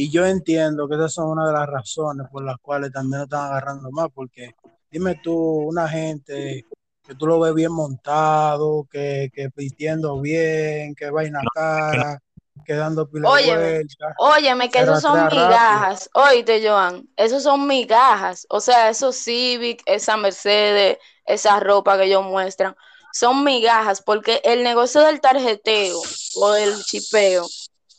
Y 0.00 0.10
yo 0.10 0.24
entiendo 0.24 0.88
que 0.88 0.94
esas 0.94 1.12
son 1.12 1.30
una 1.30 1.48
de 1.48 1.52
las 1.52 1.66
razones 1.66 2.28
por 2.30 2.44
las 2.44 2.56
cuales 2.58 2.92
también 2.92 3.18
lo 3.18 3.24
están 3.24 3.46
agarrando 3.46 3.90
más, 3.90 4.06
porque 4.14 4.54
dime 4.92 5.16
tú, 5.20 5.34
una 5.34 5.88
gente 5.88 6.64
que 7.02 7.14
tú 7.16 7.26
lo 7.26 7.40
ves 7.40 7.52
bien 7.52 7.72
montado, 7.72 8.86
que, 8.88 9.28
que 9.34 9.48
vistiendo 9.56 10.20
bien, 10.20 10.94
que 10.94 11.10
vaina 11.10 11.40
cara, 11.52 12.22
que 12.64 12.74
dando 12.74 13.10
pila 13.10 13.28
Óyeme. 13.28 13.80
Óyeme, 14.18 14.70
que 14.70 14.82
esos 14.82 15.00
son 15.00 15.16
rastrea 15.16 15.42
rápido. 15.42 15.48
migajas. 15.48 16.10
Oíste, 16.14 16.68
Joan, 16.68 17.08
esos 17.16 17.42
son 17.42 17.66
migajas. 17.66 18.46
O 18.50 18.60
sea, 18.60 18.90
esos 18.90 19.16
Civic, 19.16 19.82
esa 19.84 20.16
Mercedes, 20.16 20.98
esa 21.24 21.58
ropa 21.58 21.98
que 21.98 22.04
ellos 22.04 22.22
muestran, 22.22 22.76
son 23.12 23.42
migajas 23.42 24.00
porque 24.00 24.40
el 24.44 24.62
negocio 24.62 25.00
del 25.00 25.20
tarjeteo 25.20 26.00
o 26.36 26.52
del 26.52 26.84
chipeo 26.84 27.48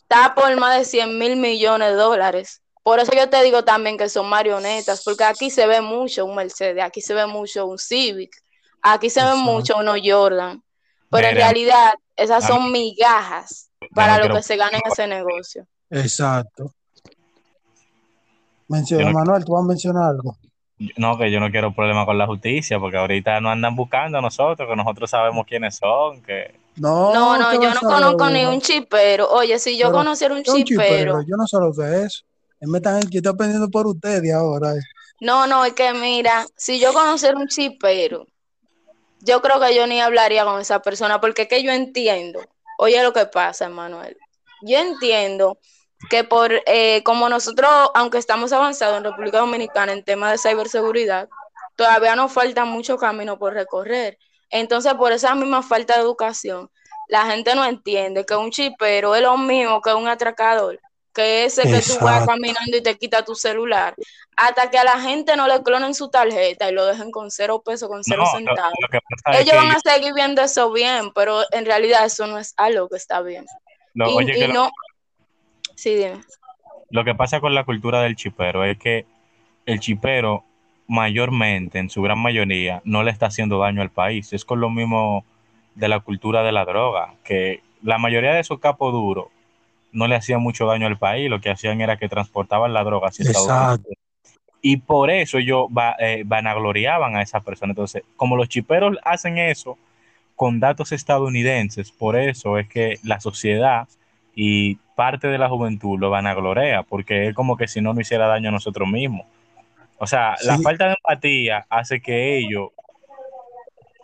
está 0.09 0.33
por 0.33 0.55
más 0.57 0.77
de 0.79 0.85
100 0.85 1.19
mil 1.19 1.35
millones 1.35 1.89
de 1.89 1.93
dólares. 1.93 2.61
Por 2.81 2.99
eso 2.99 3.11
yo 3.15 3.29
te 3.29 3.43
digo 3.43 3.63
también 3.63 3.97
que 3.97 4.09
son 4.09 4.27
marionetas, 4.27 5.03
porque 5.03 5.23
aquí 5.23 5.51
se 5.51 5.67
ve 5.67 5.81
mucho 5.81 6.25
un 6.25 6.35
Mercedes, 6.35 6.83
aquí 6.83 7.01
se 7.01 7.13
ve 7.13 7.27
mucho 7.27 7.67
un 7.67 7.77
Civic, 7.77 8.31
aquí 8.81 9.11
se 9.11 9.23
ve 9.23 9.35
mucho 9.35 9.77
unos 9.77 9.99
Jordan. 10.03 10.63
Pero 11.11 11.27
en 11.27 11.35
realidad, 11.35 11.93
esas 12.15 12.45
son 12.45 12.71
migajas 12.71 13.69
para 13.93 14.17
no 14.17 14.27
lo 14.27 14.35
que 14.35 14.41
se 14.43 14.55
gana 14.57 14.77
en 14.77 14.91
ese 14.91 15.05
negocio. 15.07 15.67
Exacto. 15.91 16.73
Menciona, 18.67 19.11
no- 19.11 19.19
Manuel, 19.19 19.45
tú 19.45 19.53
vas 19.53 19.63
a 19.63 19.67
mencionar 19.67 20.03
algo. 20.09 20.37
No, 20.97 21.17
que 21.17 21.29
yo 21.29 21.39
no 21.39 21.51
quiero 21.51 21.73
problema 21.73 22.05
con 22.05 22.17
la 22.17 22.25
justicia, 22.25 22.79
porque 22.79 22.97
ahorita 22.97 23.41
no 23.41 23.49
andan 23.49 23.75
buscando 23.75 24.17
a 24.17 24.21
nosotros, 24.21 24.67
que 24.69 24.75
nosotros 24.75 25.09
sabemos 25.09 25.45
quiénes 25.45 25.75
son, 25.75 26.21
que 26.21 26.55
No, 26.79 27.13
No, 27.13 27.37
no, 27.37 27.49
¿qué 27.49 27.65
yo 27.65 27.73
no 27.73 27.81
conozco 27.81 28.29
ni 28.29 28.45
un 28.45 28.61
chipero. 28.61 29.29
Oye, 29.29 29.59
si 29.59 29.77
yo 29.77 29.87
Pero, 29.87 29.97
conociera 29.97 30.33
un 30.33 30.43
¿qué 30.43 30.49
es 30.49 30.55
un 30.55 30.63
chipero, 30.63 31.21
Yo 31.27 31.35
no 31.35 31.45
sé 31.45 31.57
lo 31.57 31.73
que 31.73 32.03
es. 32.03 32.23
Él 32.59 32.69
me 32.69 32.77
están, 32.79 33.01
yo 33.09 33.19
estoy 33.19 33.33
aprendiendo 33.33 33.69
por 33.69 33.87
ustedes 33.87 34.33
ahora. 34.33 34.73
eh. 34.73 34.81
no, 35.21 35.47
no, 35.47 35.65
es 35.65 35.73
que 35.73 35.93
mira, 35.93 36.45
si 36.55 36.79
yo 36.79 36.93
conociera 36.93 37.37
un 37.37 37.47
chipero, 37.47 38.25
yo 39.21 39.41
creo 39.41 39.59
que 39.59 39.75
yo 39.75 39.87
ni 39.87 39.99
hablaría 39.99 40.45
con 40.45 40.59
esa 40.61 40.81
persona, 40.81 41.19
porque 41.19 41.43
es 41.43 41.47
que 41.47 41.63
yo 41.63 41.71
entiendo. 41.71 42.39
Oye, 42.77 43.01
lo 43.03 43.11
que 43.13 43.25
pasa, 43.25 43.67
Manuel. 43.69 44.17
Yo 44.61 44.77
entiendo 44.77 45.57
que 46.09 46.23
por 46.23 46.51
eh, 46.65 47.03
como 47.03 47.27
nosotros, 47.27 47.69
aunque 47.93 48.17
estamos 48.17 48.53
avanzados 48.53 48.97
en 48.97 49.03
República 49.03 49.39
Dominicana 49.39 49.91
en 49.91 50.03
temas 50.03 50.31
de 50.31 50.49
ciberseguridad, 50.49 51.27
todavía 51.75 52.15
nos 52.15 52.31
falta 52.31 52.63
mucho 52.65 52.97
camino 52.97 53.37
por 53.37 53.53
recorrer. 53.53 54.17
Entonces, 54.49 54.93
por 54.95 55.11
esa 55.11 55.35
misma 55.35 55.61
falta 55.61 55.95
de 55.95 56.01
educación, 56.01 56.69
la 57.07 57.25
gente 57.25 57.55
no 57.55 57.65
entiende 57.65 58.25
que 58.25 58.35
un 58.35 58.51
chipero 58.51 59.15
es 59.15 59.21
lo 59.21 59.37
mismo 59.37 59.81
que 59.81 59.93
un 59.93 60.07
atracador, 60.07 60.79
que 61.13 61.45
ese 61.45 61.63
que 61.63 61.81
tú 61.81 61.93
vas 62.01 62.21
Exacto. 62.21 62.27
caminando 62.27 62.77
y 62.77 62.81
te 62.81 62.97
quita 62.97 63.25
tu 63.25 63.35
celular, 63.35 63.95
hasta 64.37 64.69
que 64.69 64.77
a 64.77 64.83
la 64.83 64.99
gente 64.99 65.35
no 65.35 65.47
le 65.47 65.61
clonen 65.63 65.93
su 65.93 66.09
tarjeta 66.09 66.69
y 66.69 66.73
lo 66.73 66.85
dejen 66.85 67.11
con 67.11 67.29
cero 67.31 67.61
pesos, 67.65 67.89
con 67.89 68.03
cero 68.03 68.23
no, 68.25 68.31
centavos. 68.37 68.73
Ellos 69.33 69.55
van 69.55 69.71
a 69.71 69.79
seguir 69.79 70.13
viendo 70.13 70.41
eso 70.41 70.71
bien, 70.71 71.11
pero 71.13 71.41
en 71.51 71.65
realidad 71.65 72.05
eso 72.05 72.25
no 72.27 72.37
es 72.37 72.53
algo 72.57 72.87
que 72.87 72.95
está 72.97 73.21
bien. 73.21 73.45
lo, 73.93 74.09
Y, 74.09 74.13
oye, 74.13 74.33
y 74.35 74.39
que 74.39 74.47
lo, 74.47 74.53
no, 74.53 74.71
sí, 75.75 75.95
dime. 75.95 76.21
lo 76.91 77.03
que 77.03 77.15
pasa 77.15 77.39
con 77.39 77.53
la 77.53 77.65
cultura 77.65 78.01
del 78.01 78.15
chipero 78.15 78.63
es 78.63 78.77
que 78.77 79.05
el 79.65 79.79
chipero 79.79 80.45
mayormente, 80.89 81.79
en 81.79 81.89
su 81.89 82.01
gran 82.01 82.19
mayoría, 82.19 82.81
no 82.83 83.03
le 83.03 83.11
está 83.11 83.27
haciendo 83.27 83.59
daño 83.59 83.81
al 83.81 83.91
país. 83.91 84.33
Es 84.33 84.43
con 84.43 84.59
lo 84.59 84.69
mismo 84.69 85.23
de 85.75 85.87
la 85.87 85.99
cultura 86.01 86.43
de 86.43 86.51
la 86.51 86.65
droga, 86.65 87.13
que 87.23 87.61
la 87.83 87.97
mayoría 87.99 88.33
de 88.33 88.41
esos 88.41 88.59
capos 88.59 88.91
duros 88.91 89.27
no 89.93 90.07
le 90.07 90.15
hacían 90.15 90.41
mucho 90.41 90.65
daño 90.65 90.87
al 90.87 90.97
país, 90.97 91.29
lo 91.29 91.39
que 91.39 91.51
hacían 91.51 91.79
era 91.79 91.97
que 91.97 92.09
transportaban 92.09 92.73
la 92.73 92.83
droga 92.83 93.09
hacia 93.09 93.23
Estados. 93.23 93.47
Unidos. 93.77 93.97
Y 94.61 94.77
por 94.77 95.09
eso 95.09 95.37
ellos 95.37 95.67
va- 95.67 95.95
eh, 95.99 96.23
vanagloriaban 96.25 97.15
a 97.15 97.21
esa 97.21 97.39
persona. 97.39 97.71
Entonces, 97.71 98.03
como 98.17 98.35
los 98.35 98.49
chiperos 98.49 98.97
hacen 99.03 99.37
eso 99.37 99.77
con 100.35 100.59
datos 100.59 100.91
estadounidenses, 100.91 101.91
por 101.91 102.17
eso 102.17 102.57
es 102.57 102.67
que 102.67 102.97
la 103.03 103.19
sociedad 103.19 103.87
y 104.35 104.75
parte 104.95 105.27
de 105.27 105.37
la 105.37 105.49
juventud 105.49 105.99
lo 105.99 106.09
vanaglorea, 106.09 106.81
porque 106.83 107.27
es 107.27 107.35
como 107.35 107.57
que 107.57 107.67
si 107.67 107.79
no 107.79 107.93
nos 107.93 108.01
hiciera 108.01 108.27
daño 108.27 108.49
a 108.49 108.53
nosotros 108.53 108.87
mismos. 108.89 109.25
O 109.99 110.07
sea, 110.07 110.35
la 110.43 110.57
falta 110.59 110.85
de 110.85 110.91
empatía 110.91 111.65
hace 111.69 112.01
que 112.01 112.37
ellos 112.37 112.69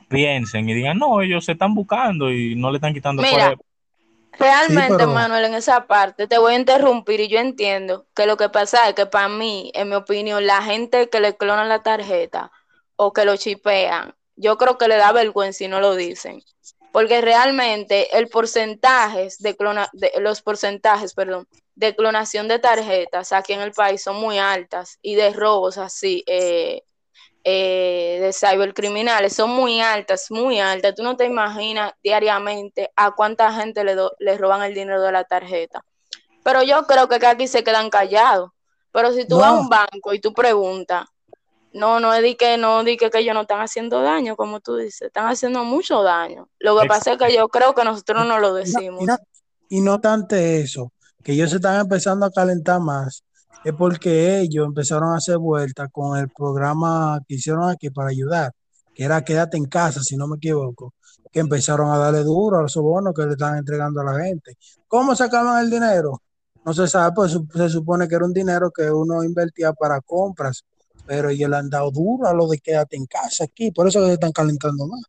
piensen 0.09 0.69
y 0.69 0.73
digan, 0.73 0.97
no, 0.97 1.21
ellos 1.21 1.45
se 1.45 1.53
están 1.53 1.73
buscando 1.73 2.31
y 2.31 2.55
no 2.55 2.69
le 2.69 2.77
están 2.77 2.93
quitando 2.93 3.21
Mira, 3.21 3.55
poder. 3.55 3.57
sí, 3.57 3.63
Realmente, 4.37 4.97
pero 4.97 5.11
Manuel, 5.11 5.45
en 5.45 5.53
esa 5.53 5.87
parte 5.87 6.27
te 6.27 6.37
voy 6.37 6.53
a 6.53 6.57
interrumpir 6.57 7.21
y 7.21 7.27
yo 7.29 7.39
entiendo 7.39 8.07
que 8.13 8.25
lo 8.25 8.35
que 8.35 8.49
pasa 8.49 8.89
es 8.89 8.95
que 8.95 9.05
para 9.05 9.29
mí, 9.29 9.71
en 9.73 9.89
mi 9.89 9.95
opinión, 9.95 10.45
la 10.45 10.61
gente 10.61 11.09
que 11.09 11.21
le 11.21 11.37
clonan 11.37 11.69
la 11.69 11.83
tarjeta 11.83 12.51
o 12.97 13.13
que 13.13 13.25
lo 13.25 13.37
chipean, 13.37 14.13
yo 14.35 14.57
creo 14.57 14.77
que 14.77 14.87
le 14.87 14.97
da 14.97 15.11
vergüenza 15.11 15.59
si 15.59 15.67
no 15.67 15.79
lo 15.79 15.95
dicen. 15.95 16.43
Porque 16.91 17.21
realmente 17.21 18.17
el 18.17 18.27
porcentaje 18.27 19.29
de, 19.39 19.55
clona, 19.55 19.89
de 19.93 20.11
los 20.19 20.41
porcentajes, 20.41 21.13
perdón, 21.13 21.47
de 21.75 21.95
clonación 21.95 22.47
de 22.47 22.59
tarjetas 22.59 23.31
aquí 23.33 23.53
en 23.53 23.61
el 23.61 23.71
país 23.73 24.01
son 24.03 24.17
muy 24.17 24.37
altas 24.39 24.97
y 25.01 25.15
de 25.15 25.31
robos 25.33 25.77
así, 25.77 26.23
eh, 26.27 26.83
eh, 27.43 28.19
de 28.21 28.33
cibercriminales 28.33 29.33
son 29.35 29.51
muy 29.51 29.81
altas, 29.81 30.27
muy 30.31 30.59
altas. 30.59 30.95
Tú 30.95 31.03
no 31.03 31.15
te 31.17 31.25
imaginas 31.25 31.93
diariamente 32.03 32.91
a 32.95 33.11
cuánta 33.13 33.51
gente 33.53 33.83
le, 33.83 33.95
do- 33.95 34.13
le 34.19 34.37
roban 34.37 34.63
el 34.63 34.73
dinero 34.73 35.01
de 35.01 35.11
la 35.11 35.23
tarjeta. 35.25 35.83
Pero 36.43 36.63
yo 36.63 36.85
creo 36.87 37.07
que 37.09 37.25
aquí 37.25 37.47
se 37.47 37.63
quedan 37.63 37.89
callados. 37.89 38.51
Pero 38.91 39.11
si 39.13 39.27
tú 39.27 39.39
vas 39.39 39.49
a 39.49 39.53
un 39.53 39.69
banco 39.69 40.13
y 40.13 40.19
tú 40.21 40.33
preguntas, 40.33 41.05
no, 41.73 41.99
no 41.99 42.13
es 42.13 42.21
de 42.21 42.37
que 42.37 42.57
no 42.57 42.83
di 42.83 42.97
que, 42.97 43.09
que 43.09 43.19
ellos 43.19 43.35
no 43.35 43.41
están 43.41 43.61
haciendo 43.61 44.01
daño, 44.01 44.35
como 44.37 44.61
tú 44.61 44.77
dices, 44.77 45.03
están 45.03 45.27
haciendo 45.27 45.63
mucho 45.65 46.03
daño. 46.03 46.49
Lo 46.59 46.77
que 46.79 46.85
pasa 46.87 47.13
es 47.13 47.17
que 47.17 47.33
yo 47.35 47.47
creo 47.49 47.75
que 47.75 47.83
nosotros 47.83 48.25
no 48.27 48.39
lo 48.39 48.55
y 48.59 48.71
no, 48.71 48.79
y 48.97 49.05
decimos. 49.05 49.05
no, 49.05 49.17
y 49.69 49.81
no 49.81 49.99
tanto 50.01 50.35
eso, 50.35 50.91
que 51.25 51.33
ellos 51.33 51.49
se 51.49 51.55
están 51.55 51.81
empezando 51.81 52.27
a 52.27 52.31
calentar 52.31 52.79
más, 52.79 53.23
es 53.63 53.73
porque 53.73 54.41
ellos 54.41 54.67
empezaron 54.67 55.11
a 55.11 55.17
hacer 55.17 55.39
vueltas 55.39 55.89
con 55.91 56.19
el 56.19 56.29
programa 56.29 57.19
que 57.27 57.33
hicieron 57.33 57.67
aquí 57.67 57.89
para 57.89 58.09
ayudar, 58.11 58.51
que 58.93 59.03
era 59.03 59.23
Quédate 59.23 59.57
en 59.57 59.65
casa, 59.65 60.01
si 60.03 60.15
no 60.15 60.27
me 60.27 60.37
equivoco, 60.37 60.93
que 61.31 61.39
empezaron 61.39 61.91
a 61.91 61.97
darle 61.97 62.23
duro 62.23 62.59
a 62.59 62.61
los 62.61 62.75
bonos 62.75 63.11
que 63.15 63.25
le 63.25 63.31
están 63.31 63.57
entregando 63.57 64.01
a 64.01 64.03
la 64.03 64.23
gente. 64.23 64.55
¿Cómo 64.87 65.15
sacaban 65.15 65.63
el 65.63 65.71
dinero? 65.71 66.21
No 66.63 66.75
se 66.75 66.87
sabe, 66.87 67.15
pues 67.15 67.35
se 67.55 67.69
supone 67.69 68.07
que 68.07 68.13
era 68.13 68.25
un 68.25 68.33
dinero 68.33 68.69
que 68.69 68.91
uno 68.91 69.23
invertía 69.23 69.73
para 69.73 70.01
compras, 70.01 70.63
pero 71.07 71.29
ellos 71.29 71.49
le 71.49 71.57
han 71.57 71.71
dado 71.71 71.89
duro 71.89 72.27
a 72.27 72.35
lo 72.35 72.47
de 72.47 72.59
quédate 72.59 72.97
en 72.97 73.07
casa 73.07 73.45
aquí, 73.45 73.71
por 73.71 73.87
eso 73.87 74.05
se 74.05 74.13
están 74.13 74.31
calentando 74.31 74.85
más. 74.85 75.01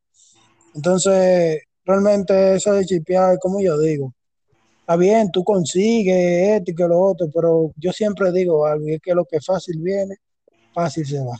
Entonces, 0.74 1.60
realmente 1.84 2.54
eso 2.54 2.72
de 2.72 2.86
chipear, 2.86 3.38
como 3.38 3.60
yo 3.60 3.78
digo, 3.78 4.14
está 4.86 4.96
bien, 4.96 5.32
tú 5.32 5.42
consigues 5.42 6.60
esto 6.60 6.70
y 6.70 6.74
que 6.76 6.84
lo 6.84 7.00
otro, 7.00 7.26
pero 7.34 7.72
yo 7.74 7.92
siempre 7.92 8.30
digo 8.30 8.64
algo, 8.66 8.86
y 8.86 8.94
es 8.94 9.00
que 9.02 9.14
lo 9.14 9.24
que 9.24 9.40
fácil 9.40 9.80
viene, 9.80 10.14
fácil 10.72 11.04
se 11.04 11.18
va. 11.18 11.36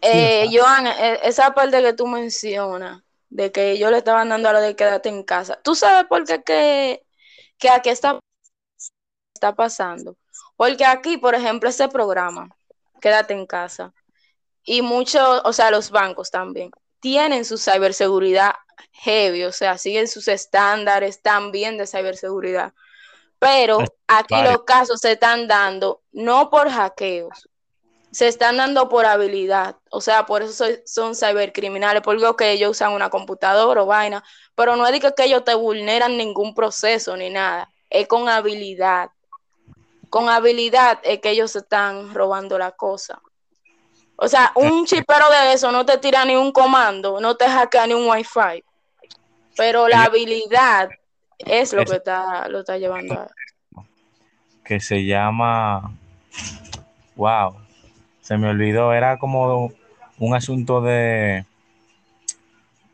Eh. 0.00 0.48
Joan, 0.52 0.86
eh, 0.86 1.18
esa 1.24 1.52
parte 1.52 1.82
que 1.82 1.94
tú 1.94 2.06
mencionas, 2.06 3.02
de 3.28 3.50
que 3.50 3.72
ellos 3.72 3.90
le 3.90 3.98
estaban 3.98 4.28
dando 4.28 4.48
a 4.48 4.52
lo 4.52 4.60
de 4.60 4.76
quédate 4.76 5.08
en 5.08 5.24
casa, 5.24 5.58
¿tú 5.64 5.74
sabes 5.74 6.06
por 6.08 6.24
qué 6.24 6.44
que, 6.44 7.02
que 7.58 7.70
aquí 7.70 7.88
está, 7.88 8.20
está 9.34 9.52
pasando? 9.56 10.16
Porque 10.54 10.84
aquí, 10.84 11.16
por 11.16 11.34
ejemplo, 11.34 11.68
este 11.68 11.88
programa, 11.88 12.56
quédate 13.00 13.34
en 13.34 13.46
casa, 13.46 13.92
y 14.62 14.80
muchos, 14.80 15.42
o 15.44 15.52
sea, 15.52 15.72
los 15.72 15.90
bancos 15.90 16.30
también, 16.30 16.70
tienen 17.04 17.44
su 17.44 17.58
ciberseguridad 17.58 18.54
heavy, 18.92 19.44
o 19.44 19.52
sea, 19.52 19.76
siguen 19.76 20.08
sus 20.08 20.26
estándares 20.26 21.20
también 21.20 21.76
de 21.76 21.86
ciberseguridad. 21.86 22.72
Pero 23.38 23.80
aquí 24.08 24.34
Vale. 24.36 24.52
los 24.52 24.62
casos 24.64 25.00
se 25.00 25.12
están 25.12 25.46
dando 25.46 26.00
no 26.12 26.48
por 26.48 26.70
hackeos, 26.70 27.50
se 28.10 28.26
están 28.26 28.56
dando 28.56 28.88
por 28.88 29.04
habilidad, 29.04 29.76
o 29.90 30.00
sea, 30.00 30.24
por 30.24 30.40
eso 30.40 30.54
soy- 30.54 30.80
son 30.86 31.14
cibercriminales, 31.14 32.00
porque 32.02 32.24
ok, 32.24 32.40
ellos 32.40 32.70
usan 32.70 32.92
una 32.94 33.10
computadora 33.10 33.82
o 33.82 33.86
vaina, 33.86 34.24
pero 34.54 34.74
no 34.74 34.86
es 34.86 34.92
de 34.92 35.00
que, 35.00 35.12
que 35.12 35.24
ellos 35.24 35.44
te 35.44 35.54
vulneran 35.54 36.16
ningún 36.16 36.54
proceso 36.54 37.18
ni 37.18 37.28
nada, 37.28 37.70
es 37.90 38.08
con 38.08 38.30
habilidad. 38.30 39.10
Con 40.08 40.30
habilidad 40.30 41.00
es 41.02 41.20
que 41.20 41.32
ellos 41.32 41.50
se 41.50 41.58
están 41.58 42.14
robando 42.14 42.56
la 42.56 42.70
cosa. 42.70 43.20
O 44.16 44.28
sea, 44.28 44.52
un 44.54 44.86
chipero 44.86 45.28
de 45.30 45.54
eso 45.54 45.72
no 45.72 45.84
te 45.84 45.98
tira 45.98 46.24
ni 46.24 46.36
un 46.36 46.52
comando, 46.52 47.20
no 47.20 47.36
te 47.36 47.46
hackea 47.46 47.86
ni 47.86 47.94
un 47.94 48.08
wifi, 48.08 48.62
pero 49.56 49.88
la 49.88 50.04
habilidad 50.04 50.88
es 51.38 51.72
lo 51.72 51.84
que 51.84 51.96
está, 51.96 52.48
lo 52.48 52.60
está 52.60 52.78
llevando 52.78 53.14
a... 53.14 53.28
que 54.64 54.78
se 54.78 55.04
llama, 55.04 55.92
wow, 57.16 57.56
se 58.20 58.38
me 58.38 58.48
olvidó, 58.48 58.92
era 58.92 59.18
como 59.18 59.72
un 60.18 60.34
asunto 60.34 60.80
de 60.80 61.44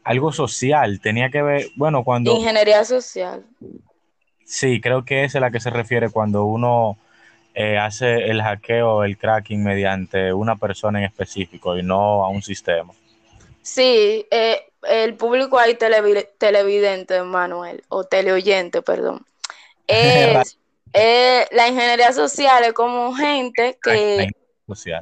algo 0.03 0.33
social, 0.33 1.00
tenía 1.00 1.31
que 1.31 1.43
ver, 1.43 1.67
bueno, 1.77 2.03
cuando, 2.03 2.35
Ingeniería 2.35 2.85
social. 2.85 3.45
sí, 4.45 4.81
creo 4.81 5.05
que 5.05 5.25
esa 5.25 5.39
es 5.39 5.43
la 5.43 5.50
que 5.50 5.61
se 5.61 5.71
refiere 5.71 6.09
cuando 6.09 6.45
uno 6.47 6.97
eh, 7.54 7.78
hace 7.78 8.30
el 8.30 8.42
hackeo, 8.42 9.04
el 9.04 9.19
cracking 9.19 9.62
mediante 9.62 10.33
una 10.33 10.57
persona 10.57 10.99
en 11.00 11.04
específico 11.07 11.76
y 11.76 11.83
no 11.83 12.25
a 12.25 12.28
un 12.28 12.42
sistema. 12.42 12.92
Sí, 13.62 14.26
eh, 14.30 14.62
el 14.88 15.14
público 15.14 15.59
ahí 15.59 15.75
televi- 15.75 16.28
televidente, 16.38 17.23
Manuel, 17.23 17.83
o 17.88 18.04
teleoyente, 18.04 18.83
perdón. 18.83 19.25
Es, 19.87 20.59
eh, 20.92 21.47
la 21.50 21.69
ingeniería 21.69 22.12
social 22.12 22.62
es 22.64 22.73
como 22.73 23.12
gente 23.14 23.76
que, 23.83 24.28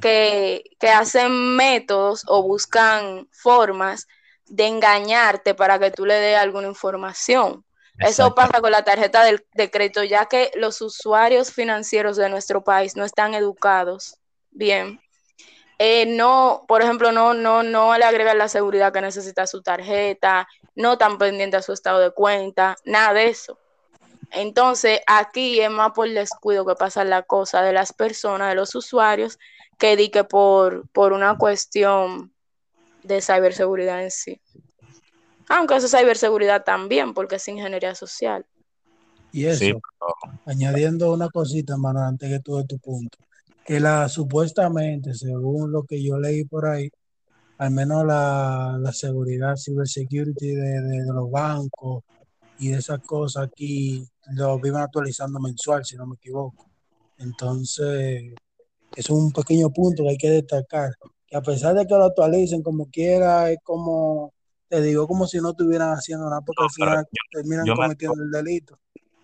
que, 0.01 0.65
que 0.81 0.89
hacen 0.89 1.57
métodos 1.57 2.25
o 2.27 2.43
buscan 2.43 3.29
formas 3.33 4.09
de 4.47 4.67
engañarte 4.67 5.55
para 5.55 5.79
que 5.79 5.91
tú 5.91 6.07
le 6.07 6.15
des 6.15 6.39
alguna 6.39 6.69
información. 6.69 7.65
Eso 8.01 8.35
pasa 8.35 8.61
con 8.61 8.71
la 8.71 8.85
tarjeta 8.85 9.25
del- 9.25 9.45
de 9.55 9.71
crédito, 9.71 10.05
ya 10.05 10.27
que 10.27 10.51
los 10.55 10.81
usuarios 10.81 11.53
financieros 11.53 12.17
de 12.17 12.29
nuestro 12.29 12.63
país 12.63 12.97
no 12.97 13.05
están 13.05 13.35
educados 13.35 14.17
bien. 14.51 15.01
Eh, 15.79 16.07
no, 16.07 16.65
por 16.67 16.83
ejemplo, 16.83 17.13
no, 17.13 17.35
no, 17.35 17.63
no 17.63 17.97
le 17.97 18.05
agregan 18.05 18.39
la 18.39 18.49
seguridad 18.49 18.93
que 18.93 19.01
necesita 19.01 19.47
su 19.47 19.63
tarjeta, 19.63 20.49
no 20.75 20.95
están 20.95 21.19
pendientes 21.19 21.61
a 21.61 21.63
su 21.63 21.73
estado 21.73 22.01
de 22.01 22.11
cuenta, 22.11 22.77
nada 22.85 23.13
de 23.13 23.29
eso. 23.29 23.59
Entonces, 24.31 25.01
aquí 25.07 25.61
es 25.61 25.71
más 25.71 25.93
por 25.93 26.09
descuido 26.09 26.67
que 26.67 26.75
pasa 26.75 27.05
la 27.05 27.23
cosa 27.23 27.63
de 27.63 27.73
las 27.73 27.93
personas, 27.93 28.49
de 28.51 28.55
los 28.57 28.75
usuarios, 28.75 29.39
que 29.79 29.97
di 29.97 30.11
que 30.11 30.25
por, 30.25 30.89
por 30.91 31.13
una 31.13 31.39
cuestión 31.39 32.33
de 33.03 33.23
ciberseguridad 33.23 34.03
en 34.03 34.11
sí. 34.11 34.41
Aunque 35.49 35.77
eso 35.77 35.87
es 35.87 35.93
ciberseguridad 35.97 36.65
también, 36.65 37.15
porque 37.15 37.37
es 37.37 37.49
ingeniería 37.49 37.95
social. 37.95 38.45
Y 39.33 39.45
eso, 39.47 39.59
Sí, 39.59 39.73
pero- 39.73 40.41
añadiendo 40.47 41.13
una 41.13 41.29
cosita, 41.29 41.75
hermano, 41.75 42.01
antes 42.01 42.29
que 42.31 42.41
tú 42.41 42.57
de 42.57 42.65
tu 42.65 42.79
punto, 42.79 43.19
que 43.65 43.81
la 43.81 44.09
supuestamente, 44.09 45.15
según 45.15 45.71
lo 45.73 45.83
que 45.85 46.03
yo 46.03 46.19
leí 46.19 46.45
por 46.45 46.67
ahí, 46.67 46.91
al 47.59 47.71
menos 47.73 48.07
la, 48.07 48.79
la 48.81 48.93
seguridad, 48.93 49.57
cybersecurity 49.57 50.55
de, 50.55 50.81
de, 50.81 51.03
de 51.05 51.13
los 51.13 51.31
bancos 51.31 52.05
y 52.59 52.69
de 52.71 52.79
esas 52.79 53.01
cosas 53.01 53.49
aquí 53.49 54.07
lo 54.33 54.59
viven 54.59 54.81
actualizando 54.81 55.39
mensual, 55.41 55.85
si 55.85 55.97
no 55.97 56.07
me 56.07 56.15
equivoco. 56.15 56.67
Entonces, 57.19 58.33
es 58.95 59.11
un 59.11 59.33
pequeño 59.33 59.71
punto 59.71 60.03
que 60.05 60.11
hay 60.11 60.17
que 60.17 60.31
destacar, 60.31 60.91
que 61.27 61.37
a 61.37 61.43
pesar 61.43 61.75
de 61.75 61.87
que 61.87 61.95
lo 61.95 62.05
actualicen 62.05 62.63
como 62.63 62.87
quiera, 62.87 63.51
es 63.51 63.59
como, 63.63 64.33
te 64.69 64.81
digo, 64.83 65.07
como 65.07 65.27
si 65.27 65.39
no 65.41 65.51
estuvieran 65.51 65.91
haciendo 65.93 66.29
nada, 66.29 66.41
porque 66.43 66.61
No, 66.63 66.65
al 66.67 66.71
final 66.71 67.07
terminan 67.33 67.67
yo 67.67 67.75
cometiendo 67.75 68.23
el 68.23 68.31
delito. 68.31 68.79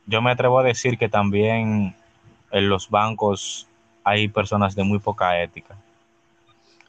yo 0.06 0.20
me 0.22 0.30
atrevo 0.30 0.58
a 0.58 0.62
decir 0.64 0.96
que 0.98 1.08
también 1.08 1.94
en 2.50 2.68
los 2.68 2.88
bancos 2.90 3.66
hay 4.04 4.28
personas 4.28 4.74
de 4.74 4.84
muy 4.84 4.98
poca 4.98 5.40
ética. 5.42 5.76